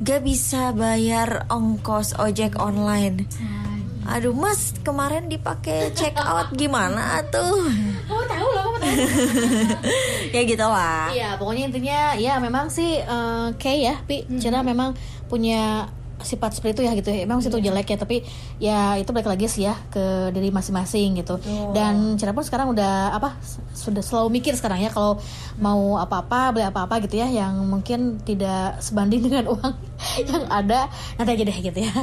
gak 0.00 0.24
bisa 0.24 0.72
bayar 0.72 1.44
ongkos 1.52 2.16
ojek 2.16 2.56
online? 2.56 3.28
Aduh 4.08 4.32
mas 4.32 4.72
kemarin 4.80 5.28
dipakai 5.28 5.92
check 5.92 6.16
out 6.16 6.48
gimana 6.56 7.20
tuh? 7.28 7.68
Kamu 8.08 8.22
tahu 8.24 8.48
loh, 8.54 8.62
kamu 8.62 8.78
tahu. 8.78 8.96
ya 10.38 10.40
gitu 10.46 10.62
lah. 10.62 11.10
Iya, 11.10 11.34
pokoknya 11.42 11.62
intinya 11.66 12.00
ya 12.14 12.38
memang 12.38 12.70
sih 12.70 13.02
eh, 13.02 13.48
kayak 13.58 13.80
ya, 13.82 13.94
Pi, 14.06 14.22
Cina 14.38 14.62
memang 14.62 14.94
punya 15.26 15.90
sifat 16.22 16.56
seperti 16.56 16.80
itu 16.80 16.82
ya 16.88 16.92
gitu 16.96 17.08
ya. 17.12 17.28
Emang 17.28 17.40
situ 17.44 17.58
jelek 17.60 17.92
ya, 17.92 17.96
tapi 18.00 18.24
ya 18.56 18.96
itu 18.96 19.10
balik 19.12 19.28
lagi 19.28 19.46
sih 19.50 19.68
ya 19.68 19.74
ke 19.92 20.30
diri 20.32 20.48
masing-masing 20.48 21.20
gitu. 21.20 21.36
Dan 21.76 22.16
Cina 22.16 22.32
pun 22.32 22.44
sekarang 22.44 22.72
udah 22.72 23.16
apa 23.16 23.36
sudah 23.76 24.00
selalu 24.00 24.40
mikir 24.40 24.56
sekarang 24.56 24.80
ya 24.80 24.90
kalau 24.92 25.20
mau 25.60 26.00
apa-apa 26.00 26.56
beli 26.56 26.64
apa-apa 26.64 27.00
gitu 27.04 27.20
ya 27.20 27.28
yang 27.28 27.56
mungkin 27.68 28.20
tidak 28.24 28.80
sebanding 28.80 29.24
dengan 29.26 29.52
uang 29.52 29.74
yang 30.30 30.44
ada 30.52 30.88
nanti 31.16 31.30
aja 31.32 31.44
deh 31.48 31.58
gitu 31.58 31.78
ya. 31.80 31.94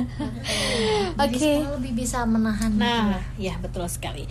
Oke. 1.14 1.38
sekarang 1.38 1.78
lebih 1.78 1.94
bisa 1.94 2.26
menahan 2.26 2.72
Nah, 2.74 3.22
ya 3.38 3.54
betul 3.62 3.86
sekali. 3.86 4.26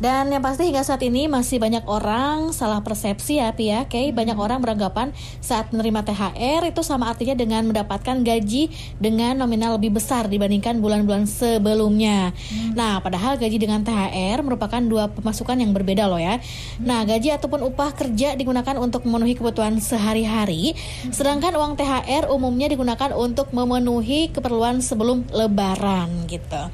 Dan 0.00 0.32
yang 0.32 0.40
pasti 0.40 0.64
hingga 0.64 0.80
saat 0.80 1.04
ini 1.04 1.28
masih 1.28 1.60
banyak 1.60 1.84
orang 1.84 2.56
salah 2.56 2.80
persepsi 2.80 3.36
ya, 3.36 3.52
Pi 3.52 3.68
ya. 3.68 3.84
Kayak 3.84 4.16
banyak 4.16 4.38
orang 4.40 4.64
beranggapan 4.64 5.12
saat 5.44 5.68
menerima 5.76 6.00
THR 6.08 6.72
itu 6.72 6.80
sama 6.80 7.12
artinya 7.12 7.36
dengan 7.36 7.68
mendapatkan 7.68 8.24
gaji 8.24 8.72
dengan 8.96 9.36
nominal 9.36 9.76
lebih 9.76 10.00
besar 10.00 10.24
dibandingkan 10.32 10.80
bulan-bulan 10.80 11.28
sebelumnya. 11.28 12.32
Nah, 12.72 13.04
padahal 13.04 13.36
gaji 13.36 13.60
dengan 13.60 13.84
THR 13.84 14.40
merupakan 14.40 14.80
dua 14.80 15.12
pemasukan 15.12 15.60
yang 15.60 15.76
berbeda 15.76 16.08
loh 16.08 16.16
ya. 16.16 16.40
Nah, 16.80 17.04
gaji 17.04 17.36
ataupun 17.36 17.60
upah 17.68 17.92
kerja 17.92 18.32
digunakan 18.40 18.80
untuk 18.80 19.04
memenuhi 19.04 19.36
kebutuhan 19.36 19.76
sehari-hari, 19.84 20.72
sedangkan 21.12 21.52
uang 21.60 21.76
THR 21.76 22.32
umumnya 22.32 22.69
digunakan 22.70 23.10
untuk 23.18 23.50
memenuhi 23.50 24.30
keperluan 24.30 24.78
sebelum 24.78 25.26
lebaran 25.34 26.30
gitu. 26.30 26.70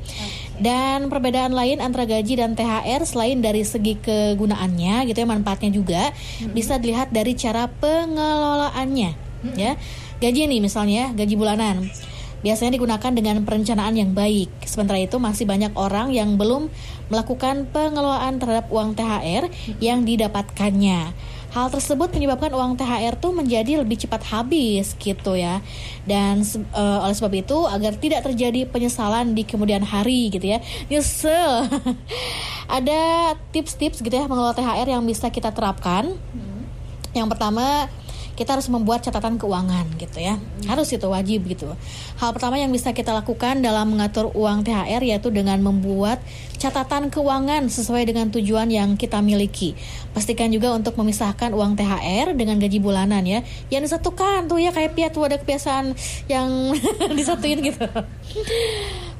Dan 0.60 1.08
perbedaan 1.08 1.52
lain 1.56 1.80
antara 1.80 2.04
gaji 2.04 2.36
dan 2.36 2.52
THR 2.52 3.02
selain 3.08 3.40
dari 3.40 3.64
segi 3.64 3.96
kegunaannya 3.96 5.08
gitu 5.08 5.18
ya 5.24 5.28
manfaatnya 5.28 5.70
juga 5.72 6.02
bisa 6.52 6.76
dilihat 6.76 7.12
dari 7.12 7.32
cara 7.32 7.68
pengelolaannya 7.68 9.10
ya. 9.56 9.72
Gaji 10.16 10.48
nih 10.48 10.60
misalnya 10.64 11.12
gaji 11.12 11.34
bulanan 11.36 11.88
biasanya 12.44 12.78
digunakan 12.78 13.10
dengan 13.10 13.42
perencanaan 13.42 13.96
yang 13.96 14.14
baik. 14.14 14.48
Sementara 14.62 15.02
itu 15.02 15.18
masih 15.18 15.50
banyak 15.50 15.74
orang 15.74 16.14
yang 16.14 16.38
belum 16.38 16.70
melakukan 17.10 17.66
pengelolaan 17.74 18.38
terhadap 18.38 18.70
uang 18.70 18.94
THR 18.94 19.50
yang 19.82 20.06
didapatkannya. 20.06 21.10
Hal 21.56 21.72
tersebut 21.72 22.12
menyebabkan 22.12 22.52
uang 22.52 22.76
THR 22.76 23.16
tuh 23.16 23.32
menjadi 23.32 23.80
lebih 23.80 23.96
cepat 23.96 24.28
habis 24.28 24.92
gitu 25.00 25.32
ya. 25.32 25.64
Dan 26.04 26.44
eh, 26.52 26.98
oleh 27.00 27.16
sebab 27.16 27.32
itu 27.32 27.64
agar 27.64 27.96
tidak 27.96 28.28
terjadi 28.28 28.68
penyesalan 28.68 29.32
di 29.32 29.48
kemudian 29.48 29.80
hari 29.80 30.28
gitu 30.28 30.52
ya. 30.52 30.60
Nyesel. 30.92 31.64
Ada 32.76 33.32
tips-tips 33.56 34.04
gitu 34.04 34.12
ya 34.12 34.28
mengelola 34.28 34.52
THR 34.52 35.00
yang 35.00 35.00
bisa 35.08 35.32
kita 35.32 35.48
terapkan. 35.48 36.12
Yang 37.16 37.32
pertama 37.32 37.88
kita 38.36 38.54
harus 38.54 38.68
membuat 38.68 39.00
catatan 39.00 39.40
keuangan 39.40 39.88
gitu 39.96 40.20
ya. 40.20 40.36
Harus 40.68 40.92
itu 40.92 41.08
wajib 41.08 41.48
gitu. 41.48 41.72
Hal 42.20 42.30
pertama 42.36 42.60
yang 42.60 42.68
bisa 42.68 42.92
kita 42.92 43.16
lakukan 43.16 43.64
dalam 43.64 43.96
mengatur 43.96 44.28
uang 44.36 44.62
THR 44.62 45.02
yaitu 45.02 45.32
dengan 45.32 45.56
membuat 45.64 46.20
catatan 46.60 47.08
keuangan 47.08 47.72
sesuai 47.72 48.04
dengan 48.04 48.28
tujuan 48.28 48.68
yang 48.68 48.94
kita 49.00 49.24
miliki. 49.24 49.72
Pastikan 50.12 50.52
juga 50.52 50.76
untuk 50.76 51.00
memisahkan 51.00 51.56
uang 51.56 51.80
THR 51.80 52.36
dengan 52.36 52.60
gaji 52.60 52.78
bulanan 52.78 53.24
ya. 53.24 53.40
Yang 53.72 53.90
disatukan 53.90 54.52
tuh 54.52 54.60
ya 54.60 54.70
kayak 54.70 54.92
piat 54.92 55.10
tuh 55.16 55.24
ada 55.24 55.40
kebiasaan 55.40 55.96
yang 56.28 56.76
disatuin 57.18 57.64
gitu 57.64 57.88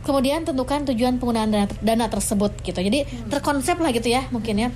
Kemudian 0.06 0.46
tentukan 0.46 0.86
tujuan 0.86 1.18
penggunaan 1.18 1.50
dana, 1.50 1.66
dana 1.82 2.06
tersebut 2.06 2.54
gitu. 2.62 2.78
Jadi 2.78 3.02
terkonsep 3.26 3.74
lah 3.82 3.90
gitu 3.90 4.06
ya 4.06 4.22
mungkin 4.30 4.54
ya. 4.54 4.68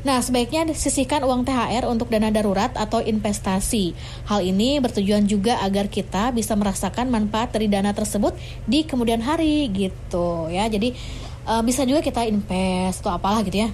Nah 0.00 0.24
sebaiknya 0.24 0.64
sisihkan 0.72 1.20
uang 1.28 1.44
THR 1.44 1.84
untuk 1.84 2.08
dana 2.08 2.32
darurat 2.32 2.72
atau 2.72 3.04
investasi. 3.04 3.92
Hal 4.24 4.40
ini 4.40 4.80
bertujuan 4.80 5.28
juga 5.28 5.60
agar 5.60 5.92
kita 5.92 6.32
bisa 6.32 6.56
merasakan 6.56 7.12
manfaat 7.12 7.52
dari 7.52 7.68
dana 7.68 7.92
tersebut 7.92 8.32
di 8.64 8.88
kemudian 8.88 9.20
hari 9.20 9.68
gitu 9.68 10.48
ya. 10.48 10.64
Jadi 10.72 10.96
eh, 11.44 11.62
bisa 11.68 11.84
juga 11.84 12.00
kita 12.00 12.24
invest 12.24 13.04
atau 13.04 13.12
apalah 13.12 13.44
gitu 13.44 13.68
ya. 13.68 13.70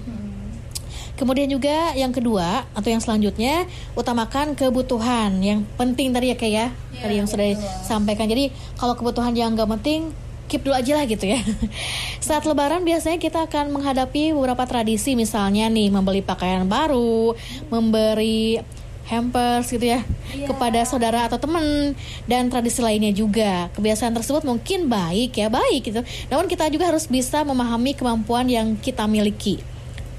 Kemudian 1.15 1.47
juga 1.47 1.95
yang 1.95 2.11
kedua 2.11 2.67
atau 2.75 2.89
yang 2.91 2.99
selanjutnya 2.99 3.63
utamakan 3.95 4.51
kebutuhan 4.51 5.39
yang 5.39 5.63
penting 5.79 6.11
tadi 6.11 6.35
ya 6.35 6.35
kayak 6.35 6.75
ya 6.75 6.99
tadi 6.99 7.15
yang 7.23 7.27
sudah 7.31 7.55
disampaikan. 7.55 8.27
Jadi 8.27 8.51
kalau 8.75 8.99
kebutuhan 8.99 9.31
yang 9.31 9.55
nggak 9.55 9.79
penting 9.79 10.11
keep 10.47 10.61
dulu 10.65 10.75
aja 10.77 10.97
lah 10.97 11.05
gitu 11.05 11.25
ya. 11.25 11.41
Saat 12.25 12.45
Lebaran 12.45 12.81
biasanya 12.85 13.17
kita 13.17 13.45
akan 13.45 13.75
menghadapi 13.75 14.33
beberapa 14.33 14.63
tradisi. 14.65 15.17
Misalnya 15.17 15.69
nih 15.69 15.89
membeli 15.89 16.21
pakaian 16.21 16.65
baru, 16.65 17.33
memberi 17.69 18.61
hampers 19.05 19.69
gitu 19.69 19.85
ya 19.85 20.01
kepada 20.49 20.81
saudara 20.81 21.29
atau 21.29 21.37
teman 21.37 21.93
dan 22.25 22.49
tradisi 22.49 22.81
lainnya 22.81 23.13
juga. 23.13 23.69
Kebiasaan 23.77 24.17
tersebut 24.17 24.41
mungkin 24.47 24.89
baik 24.89 25.37
ya 25.37 25.47
baik 25.51 25.93
gitu. 25.93 26.01
Namun 26.33 26.49
kita 26.49 26.69
juga 26.73 26.89
harus 26.89 27.05
bisa 27.05 27.45
memahami 27.45 27.93
kemampuan 27.93 28.49
yang 28.49 28.73
kita 28.79 29.05
miliki 29.05 29.74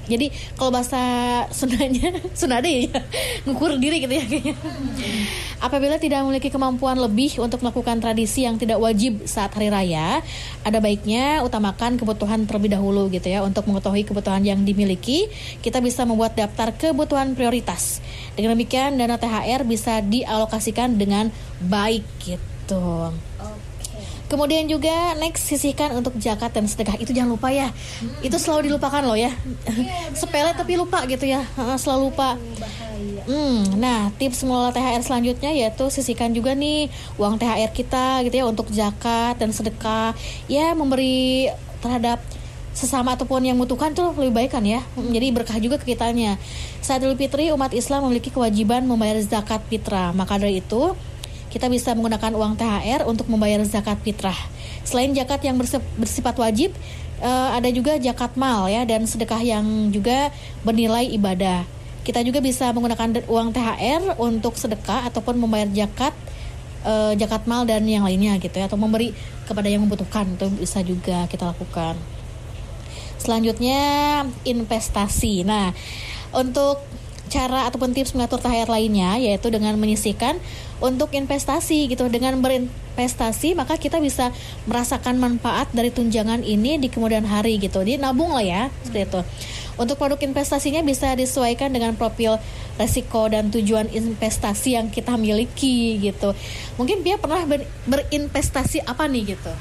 jadi 0.07 0.31
kalau 0.55 0.71
bahasa 0.71 0.99
Sundanya 1.51 2.15
Sunda 2.39 2.63
ya 2.63 2.87
ngukur 3.43 3.75
diri 3.77 4.03
gitu 4.03 4.13
ya 4.15 4.25
kayaknya. 4.25 4.55
Apabila 5.57 5.97
tidak 5.97 6.23
memiliki 6.23 6.47
kemampuan 6.53 6.95
lebih 7.01 7.41
untuk 7.43 7.65
melakukan 7.65 7.99
tradisi 7.99 8.45
yang 8.45 8.55
tidak 8.61 8.77
wajib 8.79 9.25
saat 9.27 9.51
hari 9.57 9.67
raya, 9.73 10.21
ada 10.63 10.79
baiknya 10.79 11.41
utamakan 11.43 11.97
kebutuhan 11.97 12.45
terlebih 12.45 12.77
dahulu 12.77 13.09
gitu 13.11 13.27
ya 13.27 13.41
untuk 13.43 13.67
mengetahui 13.67 14.05
kebutuhan 14.07 14.45
yang 14.45 14.63
dimiliki. 14.63 15.27
Kita 15.59 15.83
bisa 15.83 16.05
membuat 16.07 16.37
daftar 16.37 16.71
kebutuhan 16.77 17.33
prioritas. 17.33 17.99
Dengan 18.37 18.53
demikian 18.53 18.95
dana 19.01 19.17
THR 19.17 19.65
bisa 19.65 19.99
dialokasikan 20.05 20.95
dengan 20.95 21.33
baik 21.57 22.05
gitu. 22.21 23.11
Kemudian 24.27 24.67
juga 24.67 25.15
next 25.15 25.47
sisihkan 25.47 25.95
untuk 25.95 26.19
zakat 26.19 26.51
dan 26.51 26.67
sedekah 26.67 26.99
itu 26.99 27.15
jangan 27.15 27.39
lupa 27.39 27.47
ya. 27.47 27.71
Itu 28.19 28.35
selalu 28.35 28.71
dilupakan 28.71 28.99
loh 28.99 29.15
ya. 29.15 29.31
Sepele 30.19 30.51
tapi 30.51 30.75
lupa 30.75 31.07
gitu 31.07 31.23
ya. 31.23 31.47
Selalu 31.79 32.11
lupa. 32.11 32.35
Hmm, 33.27 33.79
nah 33.79 34.11
tips 34.15 34.43
mengelola 34.43 34.71
THR 34.71 35.03
selanjutnya 35.03 35.51
yaitu 35.51 35.87
sisihkan 35.91 36.31
juga 36.31 36.55
nih 36.55 36.87
uang 37.19 37.35
THR 37.39 37.71
kita 37.75 38.23
gitu 38.27 38.35
ya 38.39 38.45
untuk 38.47 38.67
zakat 38.71 39.39
dan 39.39 39.55
sedekah. 39.55 40.11
Ya 40.51 40.75
memberi 40.75 41.47
terhadap 41.79 42.19
sesama 42.77 43.17
ataupun 43.17 43.41
yang 43.41 43.57
membutuhkan 43.57 43.95
tuh 43.97 44.13
lebih 44.13 44.37
baik 44.37 44.51
kan 44.53 44.61
ya. 44.61 44.85
Hmm, 44.93 45.09
Jadi 45.09 45.27
berkah 45.33 45.57
juga 45.57 45.81
ke 45.81 45.97
kitanya. 45.97 46.37
Saat 46.83 47.01
Idul 47.01 47.17
Fitri 47.17 47.49
umat 47.49 47.73
Islam 47.73 48.05
memiliki 48.05 48.29
kewajiban 48.29 48.85
membayar 48.85 49.17
zakat 49.23 49.65
fitrah. 49.65 50.13
Maka 50.13 50.37
dari 50.37 50.61
itu 50.61 50.93
kita 51.57 51.73
bisa 51.73 51.97
menggunakan 51.97 52.37
uang 52.37 52.53
THR 52.53 53.01
untuk 53.09 53.25
membayar 53.33 53.57
zakat 53.65 53.97
fitrah. 54.05 54.37
Selain 54.85 55.09
zakat 55.17 55.41
yang 55.41 55.57
bersifat 55.97 56.37
wajib, 56.37 56.69
eh, 57.17 57.49
ada 57.49 57.65
juga 57.73 57.97
zakat 57.97 58.37
mal 58.37 58.69
ya 58.69 58.85
dan 58.85 59.09
sedekah 59.09 59.41
yang 59.41 59.89
juga 59.89 60.29
bernilai 60.61 61.09
ibadah. 61.17 61.65
Kita 62.05 62.21
juga 62.21 62.45
bisa 62.45 62.69
menggunakan 62.69 63.25
uang 63.25 63.49
THR 63.57 64.21
untuk 64.21 64.53
sedekah 64.53 65.09
ataupun 65.09 65.41
membayar 65.41 65.65
zakat 65.73 66.13
eh, 66.85 67.17
zakat 67.17 67.49
mal 67.49 67.65
dan 67.65 67.81
yang 67.89 68.05
lainnya 68.05 68.37
gitu 68.37 68.53
ya 68.53 68.69
atau 68.69 68.77
memberi 68.77 69.17
kepada 69.49 69.65
yang 69.65 69.81
membutuhkan 69.81 70.29
itu 70.37 70.45
bisa 70.61 70.85
juga 70.85 71.25
kita 71.25 71.49
lakukan. 71.49 71.97
Selanjutnya 73.17 73.81
investasi. 74.45 75.41
Nah, 75.41 75.73
untuk 76.37 76.85
cara 77.27 77.67
ataupun 77.67 77.91
tips 77.91 78.15
mengatur 78.15 78.39
THR 78.41 78.71
lainnya 78.71 79.19
yaitu 79.21 79.51
dengan 79.51 79.75
menyisihkan 79.75 80.39
untuk 80.79 81.13
investasi 81.13 81.91
gitu. 81.91 82.07
Dengan 82.07 82.39
berinvestasi 82.39 83.53
maka 83.53 83.75
kita 83.75 83.99
bisa 83.99 84.31
merasakan 84.65 85.19
manfaat 85.19 85.69
dari 85.75 85.91
tunjangan 85.93 86.41
ini 86.41 86.79
di 86.79 86.87
kemudian 86.87 87.27
hari 87.27 87.59
gitu. 87.59 87.83
Jadi 87.83 87.99
nabung 87.99 88.33
lah 88.33 88.43
ya 88.43 88.61
seperti 88.87 89.03
itu. 89.11 89.21
Untuk 89.77 90.01
produk 90.01 90.17
investasinya 90.17 90.81
bisa 90.81 91.13
disesuaikan 91.13 91.69
dengan 91.69 91.93
profil 91.93 92.41
resiko 92.81 93.29
dan 93.29 93.53
tujuan 93.53 93.93
investasi 93.93 94.73
yang 94.73 94.89
kita 94.89 95.13
miliki 95.21 96.01
gitu. 96.01 96.33
Mungkin 96.81 97.05
Pia 97.05 97.21
pernah 97.21 97.45
ber- 97.45 97.69
berinvestasi 97.85 98.81
apa 98.89 99.05
nih 99.05 99.37
gitu? 99.37 99.53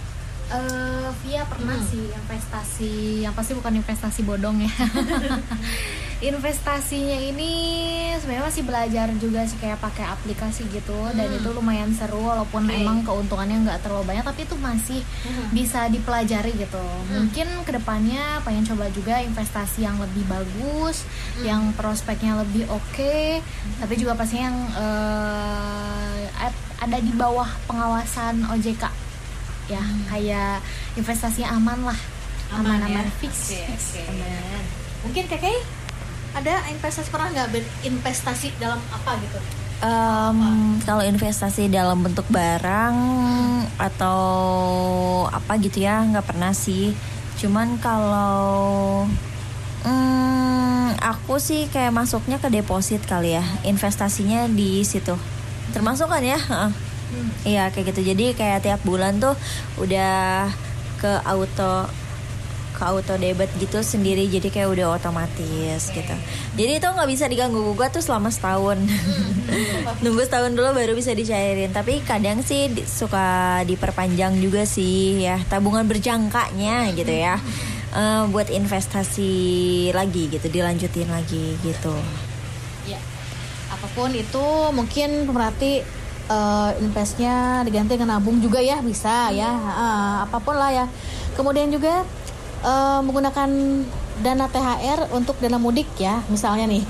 Eh, 0.46 1.08
Via 1.26 1.42
pernah 1.50 1.74
sih 1.90 2.06
investasi 2.06 3.26
yang 3.26 3.34
pasti 3.34 3.58
bukan 3.58 3.82
investasi 3.82 4.22
bodong 4.22 4.62
ya. 4.62 4.70
Investasinya 6.30 7.18
ini 7.18 7.52
sebenarnya 8.16 8.46
masih 8.46 8.62
belajar 8.64 9.10
juga 9.18 9.42
sih 9.44 9.58
kayak 9.58 9.82
pakai 9.82 10.06
aplikasi 10.06 10.64
gitu 10.70 10.96
dan 11.12 11.28
itu 11.28 11.50
lumayan 11.52 11.92
seru 11.92 12.22
walaupun 12.24 12.64
Oke. 12.64 12.78
emang 12.78 13.02
keuntungannya 13.04 13.68
nggak 13.68 13.84
terlalu 13.84 14.14
banyak 14.14 14.24
tapi 14.24 14.48
itu 14.48 14.56
masih 14.56 15.00
bisa 15.50 15.90
dipelajari 15.90 16.54
gitu. 16.56 16.84
Mungkin 17.10 17.66
ke 17.66 17.74
depannya 17.76 18.40
pengen 18.46 18.64
coba 18.64 18.86
juga 18.94 19.20
investasi 19.20 19.82
yang 19.82 19.98
lebih 19.98 20.24
bagus 20.30 21.04
yang 21.42 21.74
prospeknya 21.76 22.38
lebih 22.40 22.64
oke 22.70 23.42
tapi 23.82 23.94
juga 23.98 24.16
pastinya 24.16 24.48
yang 24.48 24.58
ad- 26.38 26.64
ada 26.80 26.98
di 27.02 27.12
bawah 27.12 27.50
pengawasan 27.68 28.46
OJK 28.56 29.05
ya 29.66 29.82
kayak 30.08 30.62
investasinya 30.94 31.58
aman 31.58 31.92
lah 31.92 32.00
Aman 32.54 32.78
ya? 32.86 33.02
fix, 33.18 33.50
Oke, 33.50 33.58
fix 33.74 33.80
oke. 33.98 34.02
aman. 34.14 34.62
Mungkin 35.02 35.24
kakek 35.26 35.58
ada 36.36 36.54
investasi 36.70 37.08
pernah 37.10 37.28
nggak 37.32 37.48
berinvestasi 37.50 38.54
dalam 38.62 38.78
apa 38.92 39.18
gitu? 39.18 39.38
Em, 39.82 40.38
kalau 40.86 41.02
investasi 41.04 41.68
dalam 41.68 42.00
bentuk 42.00 42.24
barang 42.30 42.96
atau 43.76 44.20
apa 45.28 45.58
gitu 45.58 45.82
ya 45.84 46.06
nggak 46.06 46.22
pernah 46.22 46.54
sih. 46.54 46.94
Cuman 47.36 47.76
kalau 47.82 49.04
hmm, 49.84 50.96
aku 51.02 51.36
sih 51.42 51.66
kayak 51.68 51.92
masuknya 51.92 52.38
ke 52.38 52.48
deposit 52.48 53.02
kali 53.04 53.36
ya, 53.36 53.44
investasinya 53.66 54.46
di 54.48 54.86
situ. 54.86 55.18
Termasuk 55.74 56.08
kan 56.08 56.22
ya? 56.24 56.38
Iya 57.46 57.70
kayak 57.70 57.94
gitu. 57.94 58.00
Jadi 58.14 58.34
kayak 58.34 58.66
tiap 58.66 58.80
bulan 58.82 59.18
tuh 59.18 59.34
udah 59.78 60.50
ke 60.98 61.12
auto 61.22 61.86
ke 62.76 62.82
auto 62.84 63.16
debit 63.16 63.48
gitu 63.56 63.80
sendiri. 63.80 64.28
Jadi 64.28 64.52
kayak 64.52 64.68
udah 64.68 65.00
otomatis 65.00 65.88
gitu. 65.88 66.14
Jadi 66.56 66.72
itu 66.76 66.86
nggak 66.86 67.08
bisa 67.08 67.24
diganggu 67.24 67.62
gugat 67.62 67.94
tuh 67.94 68.04
selama 68.04 68.28
setahun. 68.28 68.76
Nunggu 70.04 70.22
setahun 70.26 70.52
dulu 70.52 70.76
baru 70.76 70.92
bisa 70.92 71.16
dicairin. 71.16 71.72
Tapi 71.72 72.04
kadang 72.04 72.44
sih 72.44 72.68
di- 72.68 72.84
suka 72.84 73.62
diperpanjang 73.64 74.36
juga 74.38 74.68
sih 74.68 75.24
ya. 75.24 75.40
Tabungan 75.48 75.88
berjangkanya 75.88 76.92
gitu 76.92 77.14
ya. 77.16 77.40
Eh, 77.96 78.22
buat 78.28 78.52
investasi 78.52 79.32
lagi 79.96 80.28
gitu 80.28 80.52
dilanjutin 80.52 81.08
lagi 81.08 81.56
gitu. 81.64 81.96
Ya, 82.84 83.00
apa 83.72 83.88
pun 83.96 84.12
itu 84.12 84.44
mungkin 84.76 85.24
pemerhati 85.24 85.80
eh, 86.26 86.70
investnya 86.82 87.62
diganti 87.62 87.98
dengan 87.98 88.18
nabung 88.18 88.38
juga 88.42 88.58
ya 88.62 88.82
bisa 88.82 89.30
ya, 89.30 89.50
Eh, 89.56 90.14
apa 90.26 90.38
pun 90.42 90.56
lah 90.58 90.70
ya. 90.70 90.86
Kemudian 91.38 91.70
juga 91.70 92.02
eh, 92.64 93.00
menggunakan 93.02 93.50
dana 94.16 94.46
THR 94.48 95.12
untuk 95.12 95.36
dana 95.38 95.60
mudik 95.60 95.88
ya, 96.00 96.24
misalnya 96.32 96.64
nih. 96.64 96.84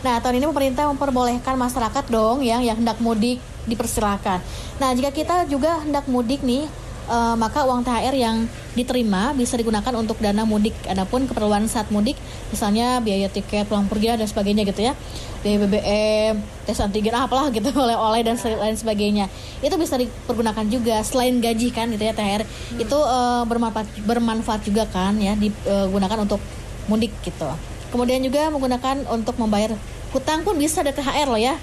Nah 0.00 0.16
tahun 0.24 0.40
ini 0.40 0.46
pemerintah 0.48 0.88
memperbolehkan 0.88 1.54
masyarakat 1.60 2.04
dong 2.08 2.40
yang 2.40 2.64
yang 2.64 2.80
hendak 2.80 2.96
mudik 3.04 3.38
dipersilakan. 3.68 4.40
Nah 4.80 4.90
jika 4.96 5.12
kita 5.12 5.44
juga 5.46 5.80
hendak 5.84 6.08
mudik 6.08 6.40
nih. 6.40 6.66
Eh, 7.10 7.34
maka 7.34 7.66
uang 7.66 7.82
THR 7.82 8.14
yang 8.14 8.46
diterima 8.78 9.34
bisa 9.34 9.58
digunakan 9.58 9.90
untuk 9.98 10.22
dana 10.22 10.46
mudik. 10.46 10.72
Adapun 10.86 11.26
keperluan 11.26 11.66
saat 11.66 11.90
mudik, 11.90 12.14
misalnya 12.54 13.02
biaya 13.02 13.26
tiket 13.26 13.66
pulang 13.66 13.90
pergi 13.90 14.14
dan 14.14 14.30
sebagainya 14.30 14.62
gitu 14.62 14.86
ya, 14.86 14.94
biaya 15.42 15.58
BBM, 15.66 16.34
tes 16.64 16.78
antigen 16.78 17.12
ah, 17.18 17.26
apalah 17.26 17.50
gitu, 17.50 17.68
oleh-oleh 17.84 18.22
dan 18.22 18.38
lain 18.38 18.76
sebagainya. 18.78 19.26
Itu 19.58 19.74
bisa 19.74 19.98
dipergunakan 19.98 20.64
juga 20.70 21.02
selain 21.02 21.42
gaji 21.42 21.74
kan 21.74 21.90
gitu 21.90 22.06
ya 22.06 22.14
THR. 22.14 22.46
Itu 22.78 22.98
eh, 23.02 23.42
bermanfaat 23.50 23.86
bermanfaat 24.06 24.62
juga 24.62 24.86
kan 24.86 25.18
ya 25.18 25.34
digunakan 25.34 26.22
untuk 26.22 26.38
mudik 26.86 27.10
gitu. 27.26 27.50
Kemudian 27.90 28.22
juga 28.22 28.46
menggunakan 28.54 29.02
untuk 29.10 29.34
membayar 29.34 29.74
hutang 30.10 30.42
pun 30.42 30.58
bisa 30.58 30.82
ada 30.82 30.90
THR 30.90 31.28
loh 31.30 31.40
ya. 31.40 31.54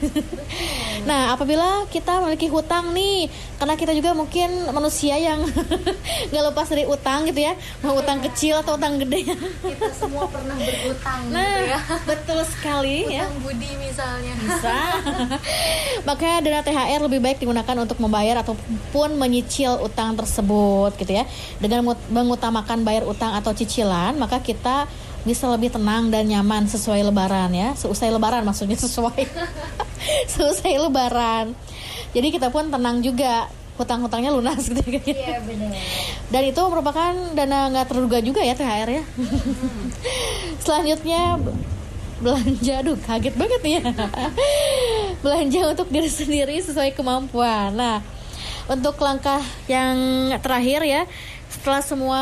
nah, 1.10 1.36
apabila 1.36 1.84
kita 1.92 2.24
memiliki 2.24 2.48
hutang 2.48 2.96
nih, 2.96 3.28
karena 3.60 3.76
kita 3.76 3.92
juga 3.92 4.16
mungkin 4.16 4.72
manusia 4.72 5.20
yang 5.20 5.44
nggak 6.32 6.44
lepas 6.52 6.68
dari 6.72 6.88
utang 6.88 7.28
gitu 7.28 7.44
ya, 7.44 7.54
mau 7.84 8.00
utang 8.00 8.24
kecil 8.24 8.64
atau 8.64 8.80
utang 8.80 9.00
gede. 9.00 9.36
kita 9.64 9.92
semua 9.96 10.26
pernah 10.32 10.56
berutang 10.56 11.22
nah, 11.32 11.44
gitu 11.44 11.62
ya 11.68 11.80
betul 12.08 12.40
sekali 12.48 12.98
ya. 13.12 13.28
utang 13.28 13.38
budi 13.44 13.72
misalnya 13.80 14.34
Bisa. 14.40 14.78
Maka 16.08 16.40
dana 16.40 16.62
THR 16.64 17.02
lebih 17.04 17.20
baik 17.20 17.38
digunakan 17.44 17.76
untuk 17.84 18.00
membayar 18.00 18.40
ataupun 18.46 19.20
menyicil 19.20 19.80
utang 19.84 20.16
tersebut 20.16 20.96
gitu 20.96 21.12
ya. 21.12 21.28
Dengan 21.60 21.96
mengutamakan 22.08 22.88
bayar 22.88 23.04
utang 23.04 23.36
atau 23.36 23.52
cicilan, 23.52 24.16
maka 24.16 24.40
kita 24.40 24.88
bisa 25.28 25.52
lebih 25.52 25.68
tenang 25.68 26.08
dan 26.08 26.24
nyaman 26.24 26.72
sesuai 26.72 27.04
lebaran 27.12 27.52
ya. 27.52 27.76
Seusai 27.76 28.08
lebaran 28.08 28.48
maksudnya 28.48 28.80
sesuai. 28.88 29.28
Seusai 30.32 30.80
lebaran. 30.80 31.52
Jadi 32.16 32.28
kita 32.32 32.48
pun 32.48 32.72
tenang 32.72 33.04
juga 33.04 33.52
hutang-hutangnya 33.78 34.34
lunas 34.34 34.66
gitu 34.66 34.82
ya. 34.82 35.02
iya 35.06 35.38
benar 35.46 35.70
Dan 36.34 36.42
itu 36.50 36.62
merupakan 36.66 37.14
dana 37.38 37.70
nggak 37.70 37.88
terduga 37.94 38.18
juga 38.24 38.42
ya 38.42 38.58
THR 38.58 38.90
ya. 38.90 39.04
Selanjutnya 40.66 41.38
b- 41.38 41.54
belanja, 42.18 42.74
aduh 42.82 42.98
kaget 42.98 43.36
banget 43.38 43.62
nih 43.62 43.74
ya. 43.78 43.82
belanja 45.24 45.60
untuk 45.78 45.88
diri 45.94 46.10
sendiri 46.10 46.58
sesuai 46.58 46.98
kemampuan. 46.98 47.78
Nah, 47.78 48.02
untuk 48.66 48.98
langkah 48.98 49.46
yang 49.70 49.94
terakhir 50.42 50.82
ya, 50.82 51.02
setelah 51.54 51.82
semua 51.86 52.20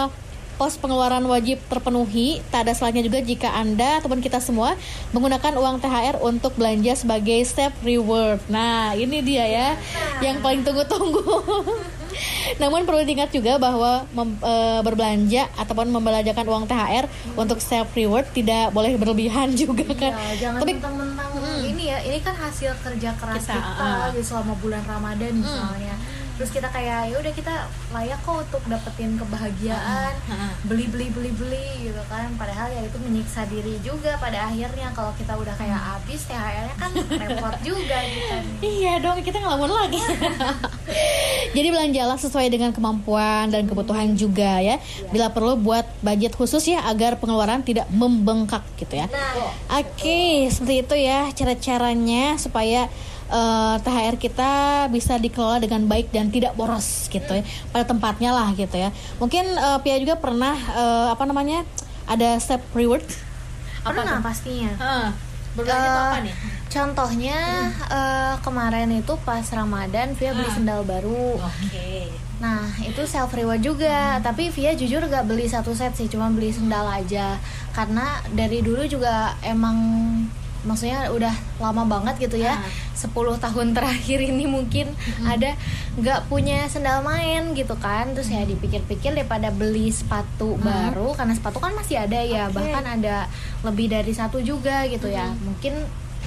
pos 0.55 0.79
pengeluaran 0.79 1.23
wajib 1.27 1.59
terpenuhi, 1.67 2.39
tak 2.49 2.67
ada 2.67 2.73
salahnya 2.75 3.03
juga 3.03 3.19
jika 3.19 3.51
Anda 3.51 3.99
ataupun 3.99 4.23
kita 4.23 4.39
semua 4.39 4.79
menggunakan 5.11 5.55
uang 5.59 5.83
THR 5.83 6.23
untuk 6.23 6.55
belanja 6.55 6.95
sebagai 6.95 7.39
step 7.43 7.75
reward. 7.83 8.39
Nah, 8.47 8.95
ini 8.95 9.19
dia 9.19 9.45
ya 9.45 9.67
yang 10.23 10.39
paling 10.39 10.63
tunggu-tunggu. 10.63 11.23
Namun 12.61 12.87
perlu 12.87 13.03
diingat 13.03 13.31
juga 13.35 13.59
bahwa 13.59 14.07
mem- 14.15 14.39
e, 14.39 14.53
berbelanja 14.87 15.51
ataupun 15.59 15.91
membelanjakan 15.91 16.45
uang 16.47 16.63
THR 16.63 17.05
untuk 17.35 17.59
self 17.59 17.91
reward 17.91 18.23
tidak 18.31 18.71
boleh 18.71 18.95
berlebihan 18.95 19.51
juga 19.61 19.83
kan. 19.91 20.15
Ya, 20.15 20.47
jangan 20.47 20.59
Tapi 20.63 20.71
mentang-mentang 20.79 21.31
ini 21.65 21.83
ya, 21.91 21.99
ini 22.05 22.19
kan 22.23 22.35
hasil 22.37 22.71
kerja 22.79 23.09
keras 23.19 23.43
Kita, 23.43 23.59
kita, 23.59 23.91
gitu 24.15 24.23
selama 24.23 24.53
bulan 24.63 24.83
Ramadan 24.87 25.31
misalnya. 25.43 25.95
Terus 26.35 26.51
kita 26.51 26.67
kayak 26.67 27.09
ya 27.09 27.15
udah 27.15 27.31
kita 27.31 27.53
layak 27.89 28.19
kok 28.19 28.43
untuk 28.43 28.63
dapetin 28.65 29.15
kebahagiaan, 29.15 30.11
Ah, 30.25 30.33
ah. 30.45 30.51
beli 30.63 30.85
beli 30.85 31.07
beli 31.07 31.31
beli 31.31 31.65
gitu 31.81 32.01
kan. 32.05 32.27
Padahal 32.35 32.67
ya 32.69 32.83
itu 32.83 32.97
menyiksa 32.97 33.47
diri 33.47 33.79
juga 33.79 34.15
pada 34.17 34.45
akhirnya 34.45 34.91
kalau 34.91 35.15
kita 35.15 35.31
udah 35.31 35.55
kayak 35.55 35.75
habis 35.75 36.27
THR-nya 36.27 36.75
kan 36.75 36.91
repot 36.91 37.55
juga 37.67 37.97
gitu. 38.03 38.35
Iya 38.59 38.99
dong, 38.99 39.19
kita 39.19 39.39
ngelamun 39.39 39.71
lagi. 39.71 39.99
Jadi 41.55 41.67
belanjalah 41.71 42.19
sesuai 42.19 42.47
dengan 42.47 42.71
kemampuan 42.71 43.47
dan 43.47 43.63
kebutuhan 43.63 44.11
juga 44.13 44.59
ya. 44.59 44.75
Bila 45.07 45.31
perlu 45.31 45.55
buat 45.55 45.87
budget 46.01 46.35
khusus 46.35 46.67
ya 46.67 46.83
agar 46.83 47.15
pengeluaran 47.15 47.63
tidak 47.63 47.87
membengkak 47.89 48.61
gitu 48.75 48.99
ya. 48.99 49.07
Oke, 49.71 50.51
seperti 50.51 50.83
itu 50.83 50.95
ya 50.99 51.31
cara-caranya 51.31 52.35
supaya 52.35 52.91
eh, 53.27 53.75
THR 53.79 54.15
kita 54.15 54.51
bisa 54.87 55.15
dikelola 55.15 55.57
dengan 55.57 55.85
baik 55.85 56.09
dan 56.09 56.27
tidak 56.27 56.53
boros 56.53 57.07
gitu 57.07 57.31
ya. 57.31 57.43
Pada 57.69 57.85
tempatnya 57.85 58.29
lah 58.29 58.51
gitu 58.51 58.75
ya. 58.75 58.89
Mungkin 59.15 59.45
eh, 59.47 59.77
Pia 59.79 59.97
juga 59.97 60.15
pernah 60.15 60.53
eh, 60.53 61.07
apa 61.09 61.23
namanya? 61.23 61.63
ada 62.05 62.37
step 62.37 62.61
reward. 62.71 63.01
Pernah 63.81 64.17
pastinya. 64.19 64.73
Heeh. 64.75 65.07
Berbelanja 65.55 65.81
itu 65.81 65.89
Eh, 65.89 66.05
apa 66.05 66.17
nih? 66.21 66.35
Contohnya 66.69 67.39
eh, 67.87 68.33
kemarin 68.39 68.89
itu 68.91 69.13
pas 69.19 69.41
Ramadan 69.47 70.13
Via 70.13 70.31
beli 70.31 70.45
Ah. 70.45 70.53
sendal 70.53 70.81
baru. 70.83 71.39
Oke. 71.39 72.11
Nah 72.35 72.61
itu 72.77 73.01
self 73.05 73.31
reward 73.31 73.63
juga, 73.63 74.19
tapi 74.19 74.51
Via 74.51 74.75
jujur 74.75 75.01
gak 75.01 75.23
beli 75.23 75.47
satu 75.47 75.71
set 75.71 75.95
sih, 75.95 76.05
cuma 76.05 76.27
beli 76.27 76.51
sendal 76.51 76.85
aja. 76.85 77.39
Karena 77.71 78.03
dari 78.29 78.59
dulu 78.59 78.85
juga 78.85 79.33
emang 79.41 79.77
maksudnya 80.65 81.07
udah 81.09 81.31
lama 81.61 81.85
banget 81.85 82.27
gitu 82.27 82.41
ya, 82.41 82.57
Ah. 82.57 82.67
10 82.97 83.37
tahun 83.37 83.71
terakhir 83.77 84.19
ini 84.19 84.49
mungkin 84.49 84.89
ada 85.23 85.53
nggak 85.95 86.27
punya 86.27 86.65
sendal 86.67 87.05
main 87.05 87.53
gitu 87.53 87.77
kan. 87.77 88.11
Terus 88.11 88.27
ya 88.27 88.41
dipikir-pikir 88.43 89.13
daripada 89.13 89.53
beli 89.53 89.93
sepatu 89.93 90.57
baru, 90.59 91.13
karena 91.13 91.33
sepatu 91.33 91.61
kan 91.61 91.71
masih 91.71 92.01
ada 92.01 92.17
ya, 92.19 92.49
Oke. 92.49 92.57
bahkan 92.57 92.83
ada 92.83 93.29
lebih 93.61 93.93
dari 93.93 94.11
satu 94.11 94.41
juga 94.41 94.83
gitu 94.89 95.07
ya. 95.07 95.31
Mungkin 95.45 95.85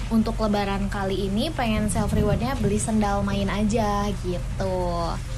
untuk 0.08 0.40
lebaran 0.40 0.88
kali 0.88 1.28
ini 1.28 1.52
pengen 1.52 1.92
self 1.92 2.16
rewardnya 2.16 2.56
beli 2.56 2.80
sendal 2.80 3.20
main 3.20 3.44
aja 3.52 4.08
gitu. 4.24 4.78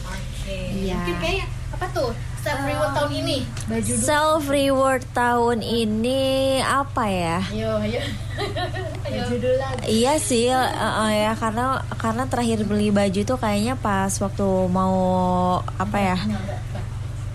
Oke. 0.06 0.58
Iya. 0.86 0.94
Mungkin 0.94 1.16
kayak 1.18 1.46
apa 1.74 1.86
tuh? 1.90 2.10
Step 2.40 2.56
reward 2.62 2.92
tahun 2.94 3.12
ini. 3.14 3.36
Baju 3.66 3.92
self 3.94 4.42
reward 4.46 5.02
tahun 5.12 5.58
ini 5.60 6.22
apa 6.58 7.04
ya 7.04 7.38
Ayo, 7.46 7.76
ayo. 7.78 8.00
Baju 9.04 9.34
dulu 9.36 9.56
lagi. 9.56 9.84
Iya 9.84 10.12
sih, 10.16 10.46
eh, 10.46 10.56
eh, 10.72 11.12
ya 11.22 11.32
karena 11.34 11.66
karena 11.94 12.24
terakhir 12.24 12.64
beli 12.64 12.88
baju 12.90 13.20
tuh 13.22 13.36
kayaknya 13.36 13.76
pas 13.76 14.08
waktu 14.14 14.40
mau 14.68 14.96
apa 15.76 15.98
ya 15.98 16.16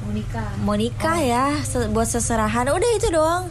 Mau 0.02 0.12
nikah. 0.12 0.50
mau 0.60 0.76
nikah 0.76 1.18
ya 1.20 1.46
se- 1.62 1.86
buat 1.88 2.06
seserahan 2.06 2.66
udah 2.68 2.92
itu 2.96 3.10
doang 3.10 3.50